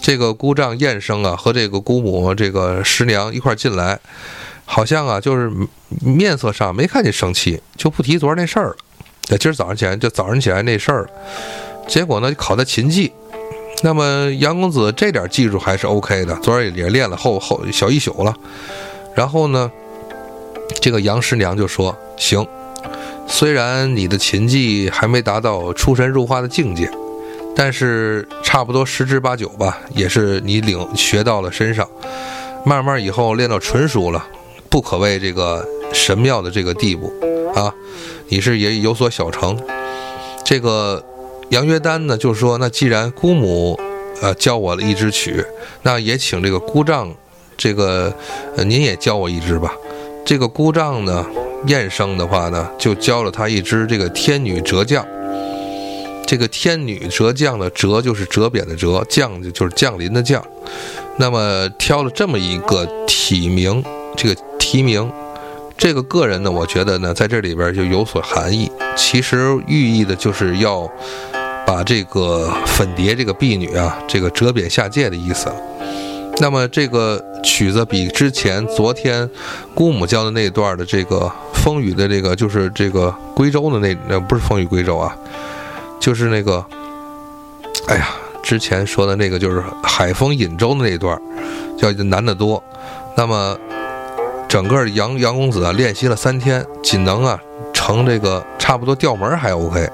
[0.00, 3.98] 这个姑丈燕生啊和这个姑母这个师娘一块进来，
[4.64, 5.50] 好像啊就是
[6.00, 8.76] 面色上没看见生气，就不提昨儿那事儿了。
[9.28, 11.08] 那今儿早上起来就早上起来那事儿了，
[11.88, 13.12] 结果呢考的琴技。
[13.82, 18.34] 那么杨公子这点技术还是 OK 的，昨儿也练了后后小一宿了。
[19.14, 19.70] 然后呢，
[20.80, 22.46] 这个杨师娘就说：“行，
[23.26, 26.90] 虽然你的琴技还没达到出神入化的境界，
[27.54, 31.88] 但是差不多十之八九吧，也是你领学到了身上。
[32.64, 34.26] 慢慢以后练到纯熟了，
[34.68, 37.12] 不可谓这个神妙的这个地步
[37.54, 37.72] 啊，
[38.28, 39.58] 你是也有所小成。
[40.44, 41.02] 这个。”
[41.50, 43.78] 杨约丹呢，就说：“那既然姑母，
[44.20, 45.46] 呃，教我了一支曲，
[45.82, 47.14] 那也请这个姑丈，
[47.56, 48.12] 这个，
[48.56, 49.72] 呃，您也教我一支吧。
[50.26, 51.24] 这个姑丈呢，
[51.68, 55.06] 燕生的话呢，就教了他一支这个天女折将。
[56.26, 60.44] 这个天女折将的折就是折贬的折，将就是降临的降。
[61.16, 63.84] 那么挑了这么一个题名，
[64.16, 65.08] 这个题名。”
[65.78, 68.68] 这个个人呢，我觉得呢，在这里边就有所含义。
[68.96, 70.90] 其实寓意的就是要
[71.64, 75.48] 把这个粉蝶这个婢女啊，这个折贬下界的意思。
[76.38, 79.28] 那么这个曲子比之前昨天
[79.74, 85.16] 姑母教的那段的这个风雨的这个，就是这个归舟的那那不是风雨归舟啊，
[85.98, 86.64] 就是那个，
[87.88, 88.10] 哎呀，
[88.42, 91.18] 之前说的那个就是海风引舟的那段，
[91.78, 92.62] 要难得多。
[93.16, 93.56] 那么。
[94.48, 97.36] 整个杨杨公子啊，练习了三天，仅能啊
[97.72, 99.90] 成这个差不多调门还 OK。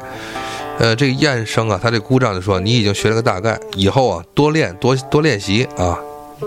[0.79, 5.99] 呃，这个燕生啊，他这姑丈就说：“你已经学了个大概，以后啊多练多多练习啊，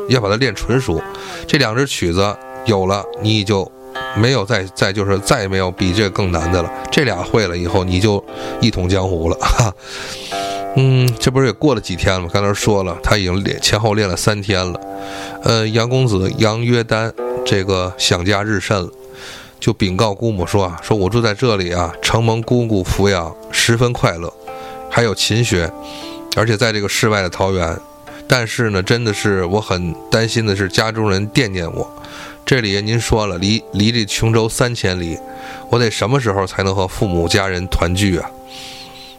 [0.09, 1.01] 要把它练纯熟。
[1.47, 3.69] 这两支曲子有了，你就
[4.15, 6.71] 没有再再就是再也没有比这更难的了。
[6.91, 8.23] 这俩会了以后，你就
[8.61, 9.37] 一统江湖了。
[9.39, 9.73] 哈。
[10.77, 12.29] 嗯，这不是也过了几天了吗？
[12.33, 14.79] 刚才说了，他已经练前后练了三天了。
[15.41, 17.13] 呃，杨公子杨约丹。
[17.45, 18.89] 这个想家日甚了，
[19.59, 24.33] 就禀告姑母说啊，说我住在这里啊，承蒙姑姑抚养，十分快乐，
[24.89, 25.71] 还有勤学，
[26.35, 27.79] 而且在这个世外的桃源。
[28.27, 32.03] 但是呢，真的是我很担心的是，家中人惦念我。
[32.45, 35.17] 这里您说了，离离这琼州三千里，
[35.69, 38.29] 我得什么时候才能和父母家人团聚啊？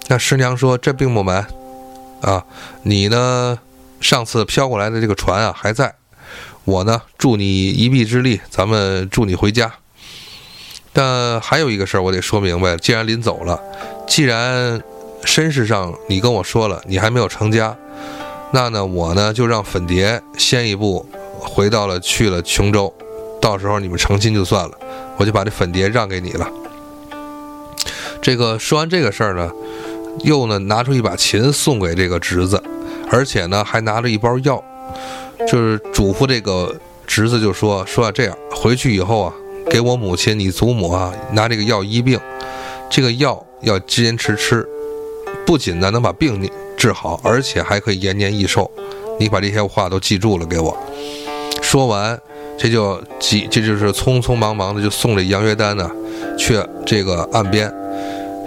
[0.08, 1.46] 那师娘说，这并不瞒，
[2.20, 2.44] 啊，
[2.82, 3.58] 你呢，
[4.00, 5.94] 上次飘过来的这个船啊，还在。
[6.64, 9.72] 我呢，助你一臂之力，咱们助你回家。
[10.92, 12.76] 但还有一个事儿，我得说明白。
[12.76, 13.60] 既然临走了，
[14.06, 14.80] 既然
[15.24, 17.76] 身世上你跟我说了你还没有成家，
[18.52, 21.04] 那呢，我呢就让粉蝶先一步
[21.38, 22.92] 回到了去了琼州，
[23.40, 24.72] 到时候你们成亲就算了，
[25.16, 26.48] 我就把这粉蝶让给你了。
[28.22, 29.50] 这个说完这个事儿呢，
[30.24, 32.62] 又呢拿出一把琴送给这个侄子，
[33.10, 34.62] 而且呢还拿着一包药。
[35.46, 36.74] 就是嘱咐这个
[37.06, 39.34] 侄子就说说啊这样回去以后啊，
[39.68, 42.18] 给我母亲你祖母啊拿这个药医病，
[42.88, 44.66] 这个药要坚持吃，
[45.44, 46.40] 不仅呢能把病
[46.86, 48.70] 治好，而且还可以延年益寿。
[49.18, 50.76] 你把这些话都记住了给我。
[51.60, 52.16] 说完，
[52.56, 55.90] 这就急，这就是匆匆忙忙的就送这杨约丹呢
[56.38, 57.72] 去这个岸边。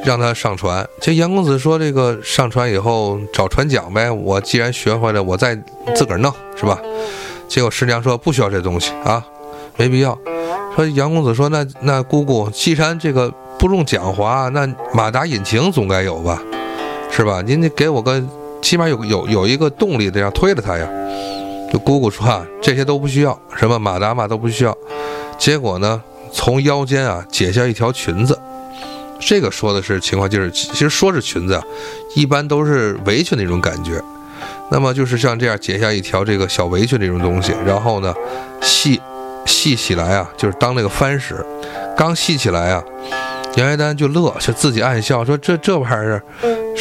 [0.06, 0.88] 让他上船。
[1.02, 4.10] 这杨公子说：“这个上船以后找船桨呗。
[4.10, 5.54] 我既然学会了，我再
[5.94, 6.80] 自个儿弄，是吧？”
[7.50, 9.22] 结果师娘说：“不需要这东西啊，
[9.76, 10.18] 没必要。”
[10.74, 16.42] 说杨公子说：“那那姑姑，既然这个不用桨划，那马达引擎总该有吧，
[17.20, 17.42] 是吧？
[17.46, 18.24] 您得给我个
[18.62, 20.88] 起码有有有一个动力的，要推着它呀。”
[21.70, 24.74] 就姑姑说：“啊，这些都不需要，什么马达嘛都不需要。”
[25.38, 26.02] 结果呢，
[26.32, 28.40] 从腰间啊解下一条裙子。
[29.20, 31.64] 这个说的是情况，就是其实说是裙子啊，
[32.16, 34.02] 一般都是围裙那种感觉。
[34.72, 38.14] 那么就是像这样解下一条这个小围裙这种东西，然后呢
[38.62, 39.02] 系
[39.46, 41.46] 系起来啊，就是当那个帆使。
[41.98, 42.82] 刚系起来啊，
[43.58, 46.24] 杨约丹就乐，就自己暗笑说：“这这玩意儿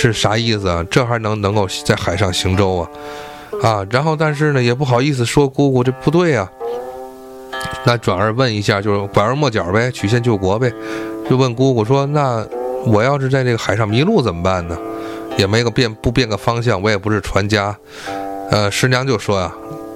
[0.00, 0.84] 是啥意思啊？
[0.88, 2.88] 这还能能够在海上行舟啊？
[3.62, 6.48] 啊！”然后但是呢也不好意思说姑姑这不对啊。
[7.84, 10.72] 那转而问一下，就是拐弯抹角呗，曲线救国呗。
[11.28, 12.46] 就问姑姑说：“那
[12.86, 14.78] 我要是在这个海上迷路怎么办呢？
[15.36, 17.76] 也没个变不变个方向，我也不是船家。”
[18.50, 19.52] 呃，师娘就说呀：“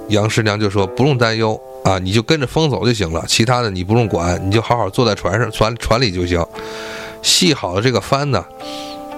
[0.09, 6.45] 杨师娘就说不用担忧啊，你就跟着风走就行了，其他的你不用管，你就好好坐在船上船船里就行。
[7.23, 8.45] 系好了这个帆呢，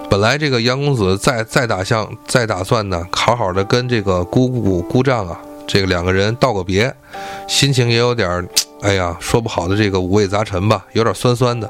[0.09, 6.93] 本来这个杨公子再再打向再打算呢，好好的跟这个姑姑姑丈啊这个两个人道个别，
[7.47, 8.47] 心情也有点，
[8.81, 11.69] 哎呀，说不好的这个五味杂陈吧，有点酸酸的。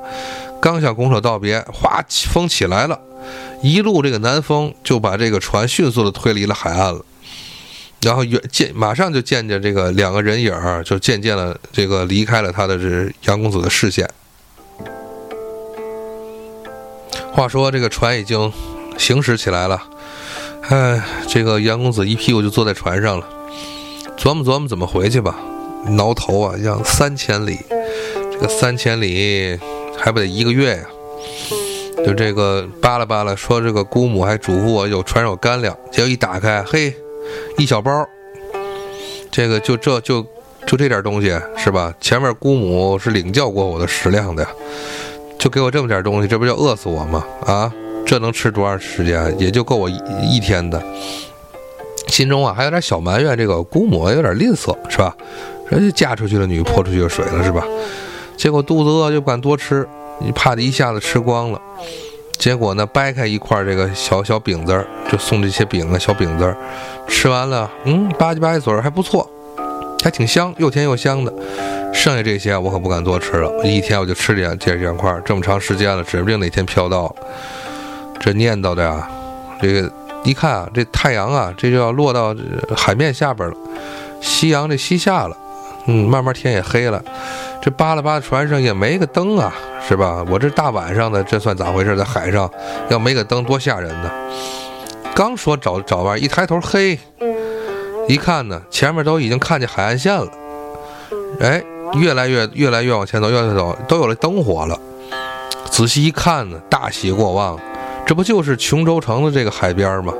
[0.61, 2.99] 刚想拱手道别，哗，风起来了，
[3.61, 7.03] 一路这个南风就把这个船迅速的推离了海岸了。
[8.01, 14.07] 然后远见，马上就见见这个两个人影儿，就渐渐的这个离开了他的这杨公子的视线。
[17.31, 18.51] 话说这个船已经
[18.97, 19.81] 行驶起来了，
[20.69, 23.27] 哎，这个杨公子一屁股就坐在船上了，
[24.17, 25.37] 琢磨琢磨怎么回去吧，
[25.89, 27.59] 挠头啊，要三千里，
[28.31, 29.59] 这个三千里
[29.97, 30.83] 还不得一个月呀？
[32.05, 36.93] 就这个扒拉扒拉，说这个姑母还嘱咐我有船有干粮，结果一打开，嘿。
[37.57, 38.07] 一小包，
[39.31, 40.21] 这个就这就
[40.67, 41.91] 就这点东西是吧？
[41.99, 44.47] 前面姑母是领教过我的食量的，
[45.37, 47.25] 就给我这么点东西，这不就饿死我吗？
[47.45, 47.71] 啊，
[48.05, 49.33] 这能吃多长时间？
[49.39, 50.81] 也就够我一一天的。
[52.07, 55.15] 心中啊还有点小埋怨，这个姑母有点吝啬是吧？
[55.69, 57.65] 人家嫁出去的女泼出去的水了是吧？
[58.37, 59.87] 结果肚子饿就不敢多吃，
[60.19, 61.59] 你怕的一下子吃光了。
[62.37, 66.55] 结果呢，掰开一块这个小小饼子儿，就送这些饼啊，小饼子儿，
[67.07, 69.27] 吃完了，嗯，吧唧吧唧嘴儿还不错，
[70.03, 71.33] 还挺香，又甜又香的。
[71.95, 77.13] 剩下这些我可不敢多吃了，一天我就吃两这两块，这么长时间了，指不定哪天飘到。
[78.19, 79.09] 这念叨的呀，
[79.61, 79.91] 这个
[80.23, 82.35] 一看啊，这太阳啊，这就要落到
[82.75, 83.55] 海面下边了，
[84.21, 85.35] 夕阳这西下了，
[85.87, 87.03] 嗯，慢慢天也黑了。
[87.61, 89.51] 这扒拉扒拉船上也没个灯啊，
[89.87, 90.23] 是吧？
[90.29, 91.95] 我这大晚上的，这算咋回事？
[91.95, 92.49] 在海上
[92.89, 94.11] 要没个灯，多吓人呢！
[95.15, 96.99] 刚说找找完，一抬头，嘿，
[98.07, 100.27] 一看呢，前面都已经看见海岸线了。
[101.39, 101.63] 哎，
[101.93, 104.79] 越来越越来越往前走，越来越走，都有了灯火了。
[105.69, 107.59] 仔细一看呢，大喜过望，
[108.05, 110.13] 这不就是琼州城的这个海边吗？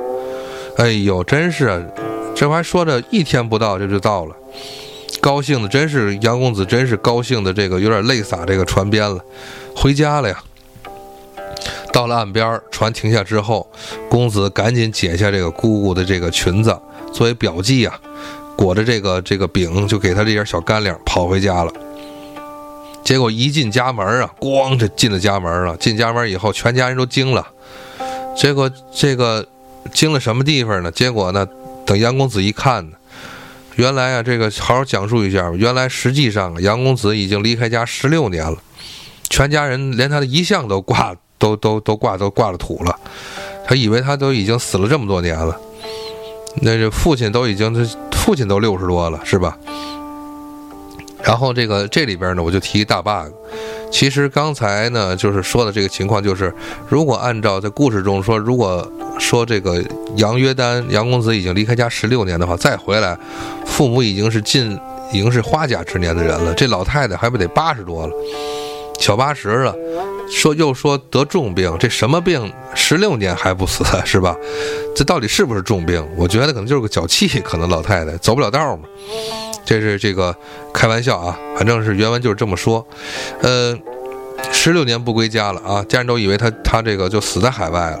[0.78, 1.88] 哎呦，真是，
[2.34, 4.34] 这还说着一天不到，这就到了。
[5.20, 9.18] 高兴的真是杨公子，真是高兴的，这个有点泪洒这个船边了，
[9.74, 10.42] 回家了呀。
[11.92, 13.66] 到了岸边，船停下之后，
[14.10, 16.78] 公子赶紧解下这个姑姑的这个裙子
[17.10, 17.98] 作为表记啊，
[18.56, 21.72] 裹着这个这个饼，就给他这点小干粮，跑回家了。
[23.04, 25.76] 结果一进家门啊，咣，就进了家门了。
[25.76, 27.46] 进家门以后，全家人都惊了。
[28.36, 29.46] 结果这个
[29.92, 30.90] 惊了什么地方呢？
[30.90, 31.46] 结果呢，
[31.84, 32.96] 等杨公子一看呢。
[33.76, 35.50] 原来啊，这个好好讲述一下。
[35.52, 38.56] 原来实际上，杨公子已经离开家十六年了，
[39.28, 42.98] 全家人连他的遗像都挂，都都都挂都挂了土了。
[43.66, 45.56] 他以为他都已经死了这么多年了，
[46.62, 47.72] 那这父亲都已经，
[48.26, 49.56] 父亲都六十多了，是吧？
[51.22, 53.32] 然后这个这里边呢，我就提一大 bug。
[53.92, 56.52] 其实刚才呢，就是说的这个情况，就是
[56.88, 58.84] 如果按照在故事中说，如果
[59.20, 59.80] 说这个
[60.16, 63.16] 杨约丹杨公子已经离开家十六年的话，再回来，
[63.64, 64.76] 父母已经是近
[65.12, 68.12] 已经是花甲之年的人了，这老太太还不得八十多了，
[68.98, 69.72] 小八十了，
[70.28, 72.52] 说又说得重病，这什么病？
[72.74, 74.36] 十六年还不死是吧？
[74.94, 76.06] 这到底是不是重病？
[76.16, 78.84] 我觉得可能就是个脚气，可能老太太走不了道嘛。
[79.64, 80.34] 这是这个
[80.72, 82.86] 开玩笑啊，反正是原文就是这么说，
[83.40, 83.76] 呃，
[84.52, 88.00] 十六年不归家了啊，家人都以为他他这个就死在海外了，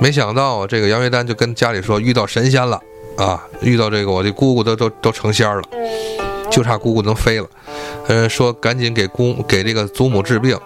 [0.00, 2.80] 没想到这个杨约丹就跟家里说遇到神仙了
[3.16, 5.62] 啊，遇到这个我的姑姑都都都成仙了，
[6.50, 7.46] 就差姑姑能飞了，
[8.08, 10.58] 呃，说赶紧给姑给这个祖母治病，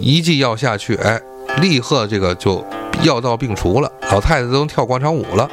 [0.00, 1.20] 一剂药下去，哎，
[1.60, 2.64] 立刻这个就
[3.02, 5.48] 药到病除了，老太太都能跳广场舞了。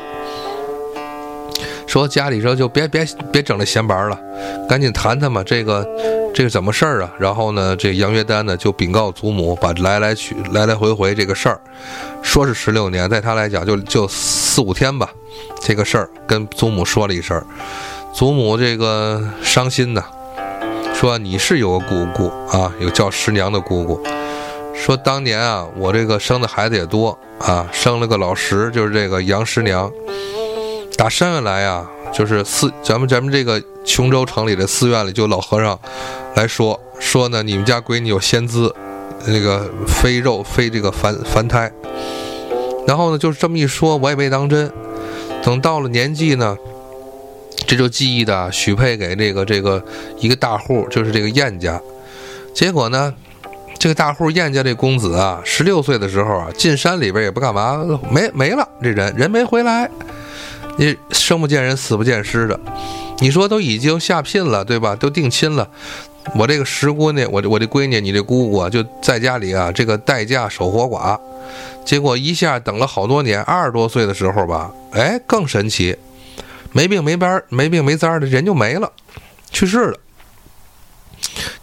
[1.88, 4.18] 说家里说就别别别整那闲白了，
[4.70, 5.86] 赶紧谈谈嘛，这个
[6.34, 7.14] 这个怎么事儿啊？
[7.20, 11.60] 然后呢，这杨约丹呢就禀告祖母，把来来去来来回回这个事儿，
[12.22, 15.10] 说是十六年，在他来讲就就四五天吧，
[15.60, 17.44] 这个事儿跟祖母说了一声，
[18.14, 20.02] 祖母这个伤心呐，
[21.02, 24.00] 说你是有个姑姑啊，有叫师娘的姑姑，
[24.76, 29.92] 说当年啊，我这个生的孩子也多啊，生了个老十，就是这个杨师娘。
[30.96, 31.84] 打山院来呀，
[32.14, 35.80] 就是寺，咱们咱们这个琼州城里的寺院里，就老和尚
[36.36, 38.72] 来说说呢，你们家闺女有仙姿，
[39.26, 41.72] 那个非肉非这个凡凡胎。
[42.86, 44.72] 然后呢，就是这么一说，我也没当真。
[45.42, 46.56] 等到了年纪呢，
[47.72, 49.82] 这就记忆的许配给这个这个
[50.20, 51.80] 一个大户，就是这个燕家。
[52.54, 53.14] 结果呢，
[53.80, 59.90] 这个大户燕家这公子啊，十六岁的时候啊，进山里边也不干嘛，没没了，这人人没回来。
[60.76, 62.60] 你生不见人，死不见尸的，
[63.20, 64.94] 你说都已经下聘了，对吧？
[64.94, 65.66] 都定亲了，
[66.36, 71.18] 我这个十姑娘，我这我这闺女，你这姑姑啊，就在家里啊，这个待嫁守活寡，
[71.86, 75.96] 结果一下等了好多年，二十多岁的时候吧，哎，更神奇，
[76.72, 78.92] 没病没灾没病没灾的人就没了，
[79.52, 79.98] 去世了。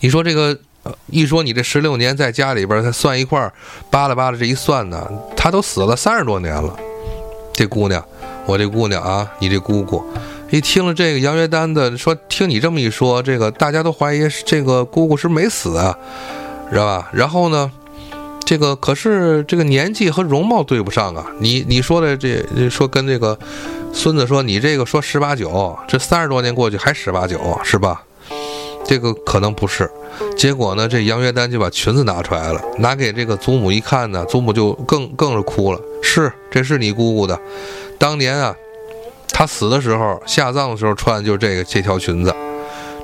[0.00, 0.59] 你说这个，
[1.06, 3.52] 一说你这十六年在家里边，他算一块儿，
[3.90, 6.76] 扒拉扒拉这一算呢，他都死了三十多年了。
[7.52, 8.04] 这姑娘，
[8.46, 10.04] 我这姑娘啊，你这姑姑，
[10.50, 15.98] 一听了这个杨约丹的说，听你这么一说，这个大家都怀疑这个姑姑是没死啊，
[16.70, 17.09] 知道吧？
[17.12, 17.70] 然后呢？
[18.49, 21.26] 这个可是这个年纪和容貌对不上啊！
[21.38, 23.38] 你你说的这说跟这个
[23.92, 28.03] 孙子说你这个说十八九，这三十多年过去还十八九是吧？
[28.86, 29.90] 这个可能不是。
[30.34, 35.78] 结果呢，这杨月丹就把裙子拿出来了，拿给这个祖母一看呢，祖母就更更是哭了。
[36.03, 37.38] 是，这是你姑姑的，
[37.99, 38.57] 当年啊，
[39.30, 42.34] 她死的时候下葬的时候穿的就是这个这条裙子。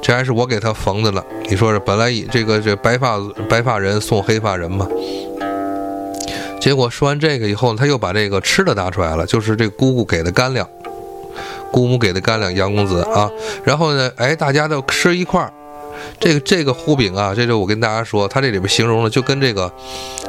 [0.01, 3.19] 这还是我给他缝的了，你说这本来这个这白发
[3.49, 4.87] 白发人送黑发人嘛，
[6.65, 10.67] 结果说完这个以后，他又把这个吃的拿出来了，就是这姑姑给的干粮，
[11.71, 13.31] 姑母给的干粮，杨公子啊，
[13.65, 15.53] 然后呢，哎，大家都吃一块儿。
[16.19, 19.71] 这个这个糊饼啊，这就我跟大家说，它这里边形容的就跟这个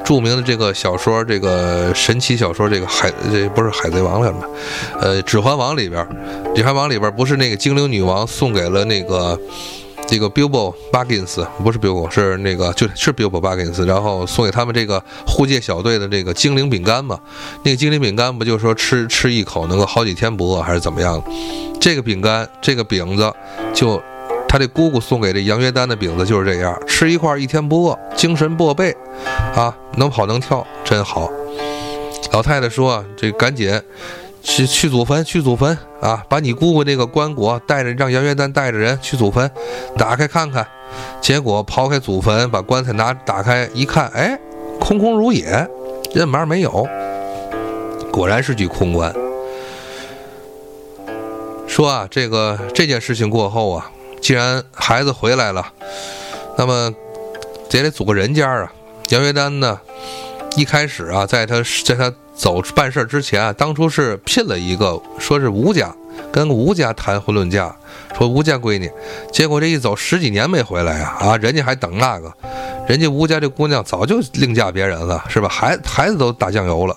[0.03, 4.39] 著名的这个小说，这个神奇小说，这个海这不是海贼王了吗？
[4.99, 6.05] 呃，指环王里边，
[6.53, 9.39] 指环王里边不是那个精灵女王送给了那个
[10.07, 17.19] 这个 Bilbo Baggins，不是 Bilbo，是那个就是 Bilbo Baggins，然后送给他们这个护戒小队的这个精灵饼干嘛？
[17.63, 21.21] 那个精灵饼干不就说吃吃一口能够好几天不饿还是怎么样？
[21.79, 23.33] 这个饼干这个饼子
[23.73, 24.01] 就。
[24.47, 28.95] 他这姑姑送给这杨约丹的饼子就是这样，吃一块一天不饿，精神过倍，
[29.53, 31.29] 啊，能跑能跳，真好。
[32.31, 33.69] 老太太说：“这赶紧
[34.45, 36.23] 去去祖坟，去祖坟啊！
[36.29, 39.49] 把你姑姑那个棺椁带着，让杨月丹带着人去祖坟，
[39.97, 40.65] 打开看看。”
[41.19, 44.39] 结果刨开祖坟，把棺材拿打开一看，哎，
[44.79, 45.67] 空空如也，
[46.13, 46.87] 人毛没有，
[48.11, 49.11] 果然是具空棺。
[51.67, 53.91] 说啊，这个这件事情过后啊。
[54.21, 55.67] 既然孩子回来了，
[56.57, 56.93] 那么
[57.71, 58.71] 也得组个人家啊。
[59.09, 59.79] 杨月丹呢，
[60.55, 65.93] 一开始啊，在他在他走办事之前啊，当初是聘了一个，说是吴家，
[66.31, 67.75] 跟吴家谈婚论嫁，
[68.17, 68.89] 说吴家闺女。
[69.31, 72.33] 结果这一走十几年没回来呀，啊，人家还等那个，
[72.87, 75.49] 人家吴家这姑娘早就另嫁别人了，是吧？
[75.49, 76.95] 孩孩子都打酱油了。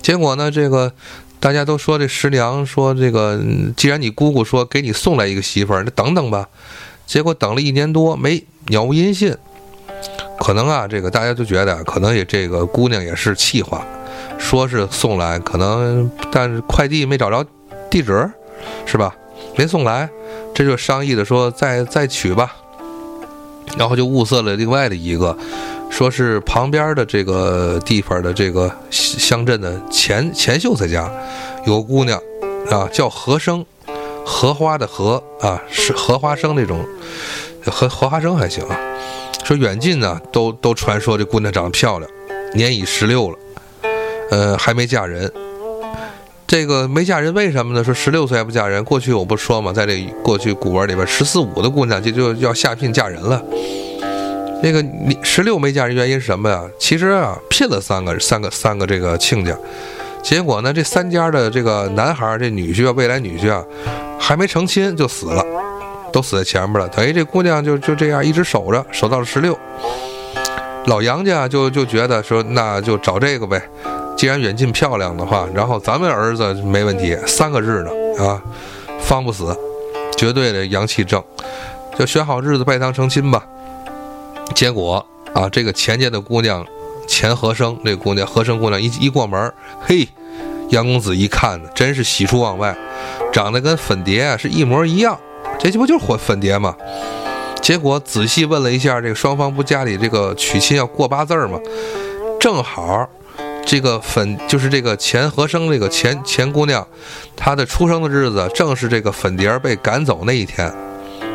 [0.00, 0.92] 结果呢，这个。
[1.40, 3.38] 大家都说这十娘说这个，
[3.76, 6.48] 既然你姑姑说给你送来一个媳妇儿，那等等吧。
[7.06, 9.36] 结果等了一年多没杳无音信，
[10.44, 13.82] 可能啊，这个大家都觉得可能也这个姑娘也是气话，
[14.36, 17.42] 说是送来，可能但是快递没找着
[17.90, 18.30] 地址，
[18.84, 19.16] 是吧？
[19.56, 20.06] 没送来，
[20.54, 22.54] 这就商议的说再再取吧。
[23.78, 25.34] 然后就物色了另外的一个。
[25.90, 31.08] 说是旁边的这个地方的这个乡镇的钱钱秀才家，
[31.66, 32.20] 有个姑娘
[32.68, 33.64] 啊，叫荷生，
[34.26, 36.84] 荷花的荷啊，是荷花生那种，
[37.64, 38.76] 荷荷花生还行啊。
[39.42, 42.10] 说远近呢都都传说这姑娘长得漂亮，
[42.54, 43.38] 年已十六了，
[44.30, 45.30] 呃，还没嫁人。
[46.46, 47.82] 这个没嫁人为什么呢？
[47.82, 53.42] 说十六岁还不嫁人，过去我不说嘛，在这过去古文里边，十四五的姑娘就就要下聘嫁人了。
[54.62, 56.62] 那个你十六没嫁人原因是什么呀？
[56.78, 59.56] 其实啊，聘了三个三个三个这个亲家，
[60.22, 63.64] 结果呢，这三家的这个男孩这女婿啊，未来女婿啊，
[64.18, 65.44] 还没成亲就死了，
[66.14, 66.86] 都死在前面了。
[66.88, 69.58] 等于这姑娘就就这样一直守着，守到了十六。
[70.86, 73.60] 老杨家就就觉得说，那就找这个呗。
[74.16, 77.90] 既然远近漂亮的话，然后咱们儿子没问题，三个日呢
[78.24, 78.40] 啊，
[79.00, 79.56] 方不死，
[80.16, 81.20] 绝对的阳气正，
[81.98, 83.44] 就选好日子拜堂成亲吧。
[84.54, 85.04] 结果
[85.34, 86.64] 啊，这个钱家的姑娘
[87.08, 90.06] 钱和生，这姑娘和生姑娘一一过门，嘿，
[90.68, 92.76] 杨公子一看呢，真是喜出望外，
[93.32, 95.18] 长得跟粉蝶啊是一模一样，
[95.58, 96.76] 这不就是粉粉蝶吗？
[97.62, 101.58] 结果仔细问了一下，这个双方不家里这个娶亲要过八字儿吗？
[102.38, 103.08] 正好
[103.64, 106.86] 这个粉就是这个钱和生这个钱钱姑娘，
[107.34, 110.70] 她的出生的日子正是这个粉蝶被赶走那一天。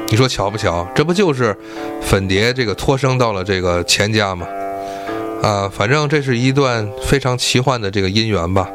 [0.10, 0.88] 你说巧不巧？
[0.94, 1.58] 这不就是
[2.02, 4.48] 粉蝶这个托生到了这个钱家吗？
[5.42, 8.70] 啊，反正这是一段非常奇幻的这个姻缘吧。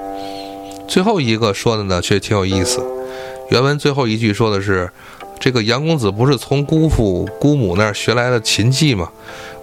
[0.89, 2.85] 最后一个说的呢，却挺有意思。
[3.51, 4.91] 原文最后一句说的是，
[5.45, 9.11] 这个杨公子不是从姑父姑母那儿学来的琴技吗？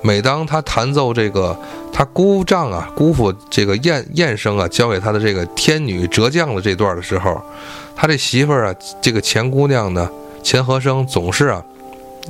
[0.04, 1.58] 每当他弹奏这个
[1.92, 7.42] 他姑丈啊、姑父这个燕燕生啊，教给他的这个天女折将的这段的时候，
[7.96, 10.08] 他这媳妇儿啊，这个钱姑娘呢？
[10.44, 11.64] 钱和生总是啊，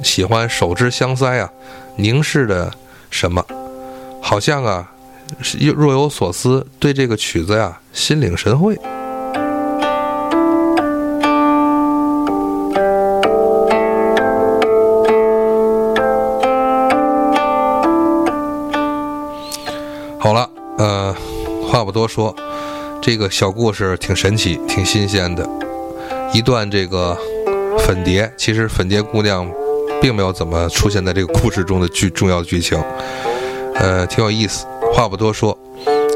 [0.01, 1.51] 喜欢手之相塞啊，
[1.97, 2.71] 凝视的
[3.09, 3.45] 什么，
[4.21, 4.89] 好像啊，
[5.75, 8.79] 若有所思，对这个曲子呀心领神会。
[21.81, 22.35] 话不多说，
[23.01, 25.49] 这个小故事挺神奇、挺新鲜的。
[26.31, 27.17] 一段这个
[27.79, 29.51] 粉蝶，其实粉蝶姑娘
[29.99, 32.79] 并没有怎么出现在这个故事中的剧重要的剧情，
[33.73, 34.67] 呃，挺有意思。
[34.93, 35.57] 话不多说，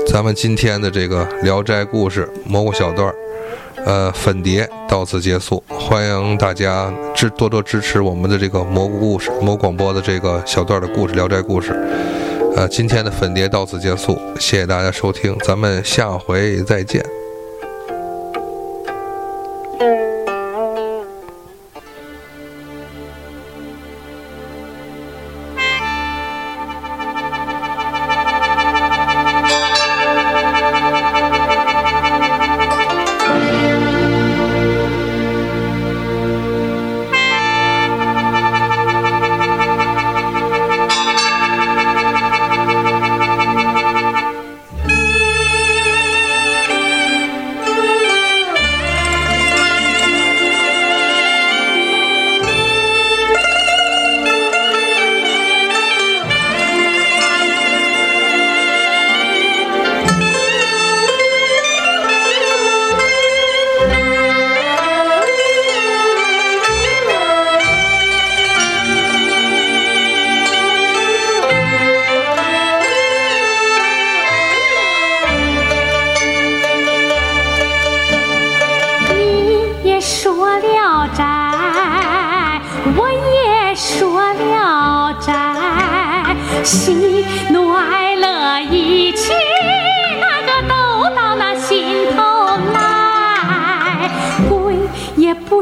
[0.08, 3.16] 咱们今天的这个《聊斋故事》蘑菇小段儿，
[3.84, 5.64] 呃，粉蝶到此结束。
[5.68, 11.72] 欢迎大家支多多支持我们的这个蘑菇故事、蘑广播的这个小段的故事《聊斋故事》。
[12.56, 17.25] 呃，今天的粉蝶到此结束，谢谢大家收听，咱们下回再见。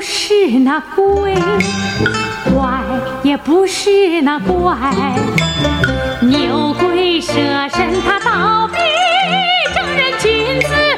[0.04, 1.34] 是那鬼，
[2.54, 2.82] 怪
[3.24, 4.78] 也不是那怪。
[6.22, 7.34] 牛鬼蛇
[7.74, 8.78] 神他倒比
[9.74, 10.93] 正人君子。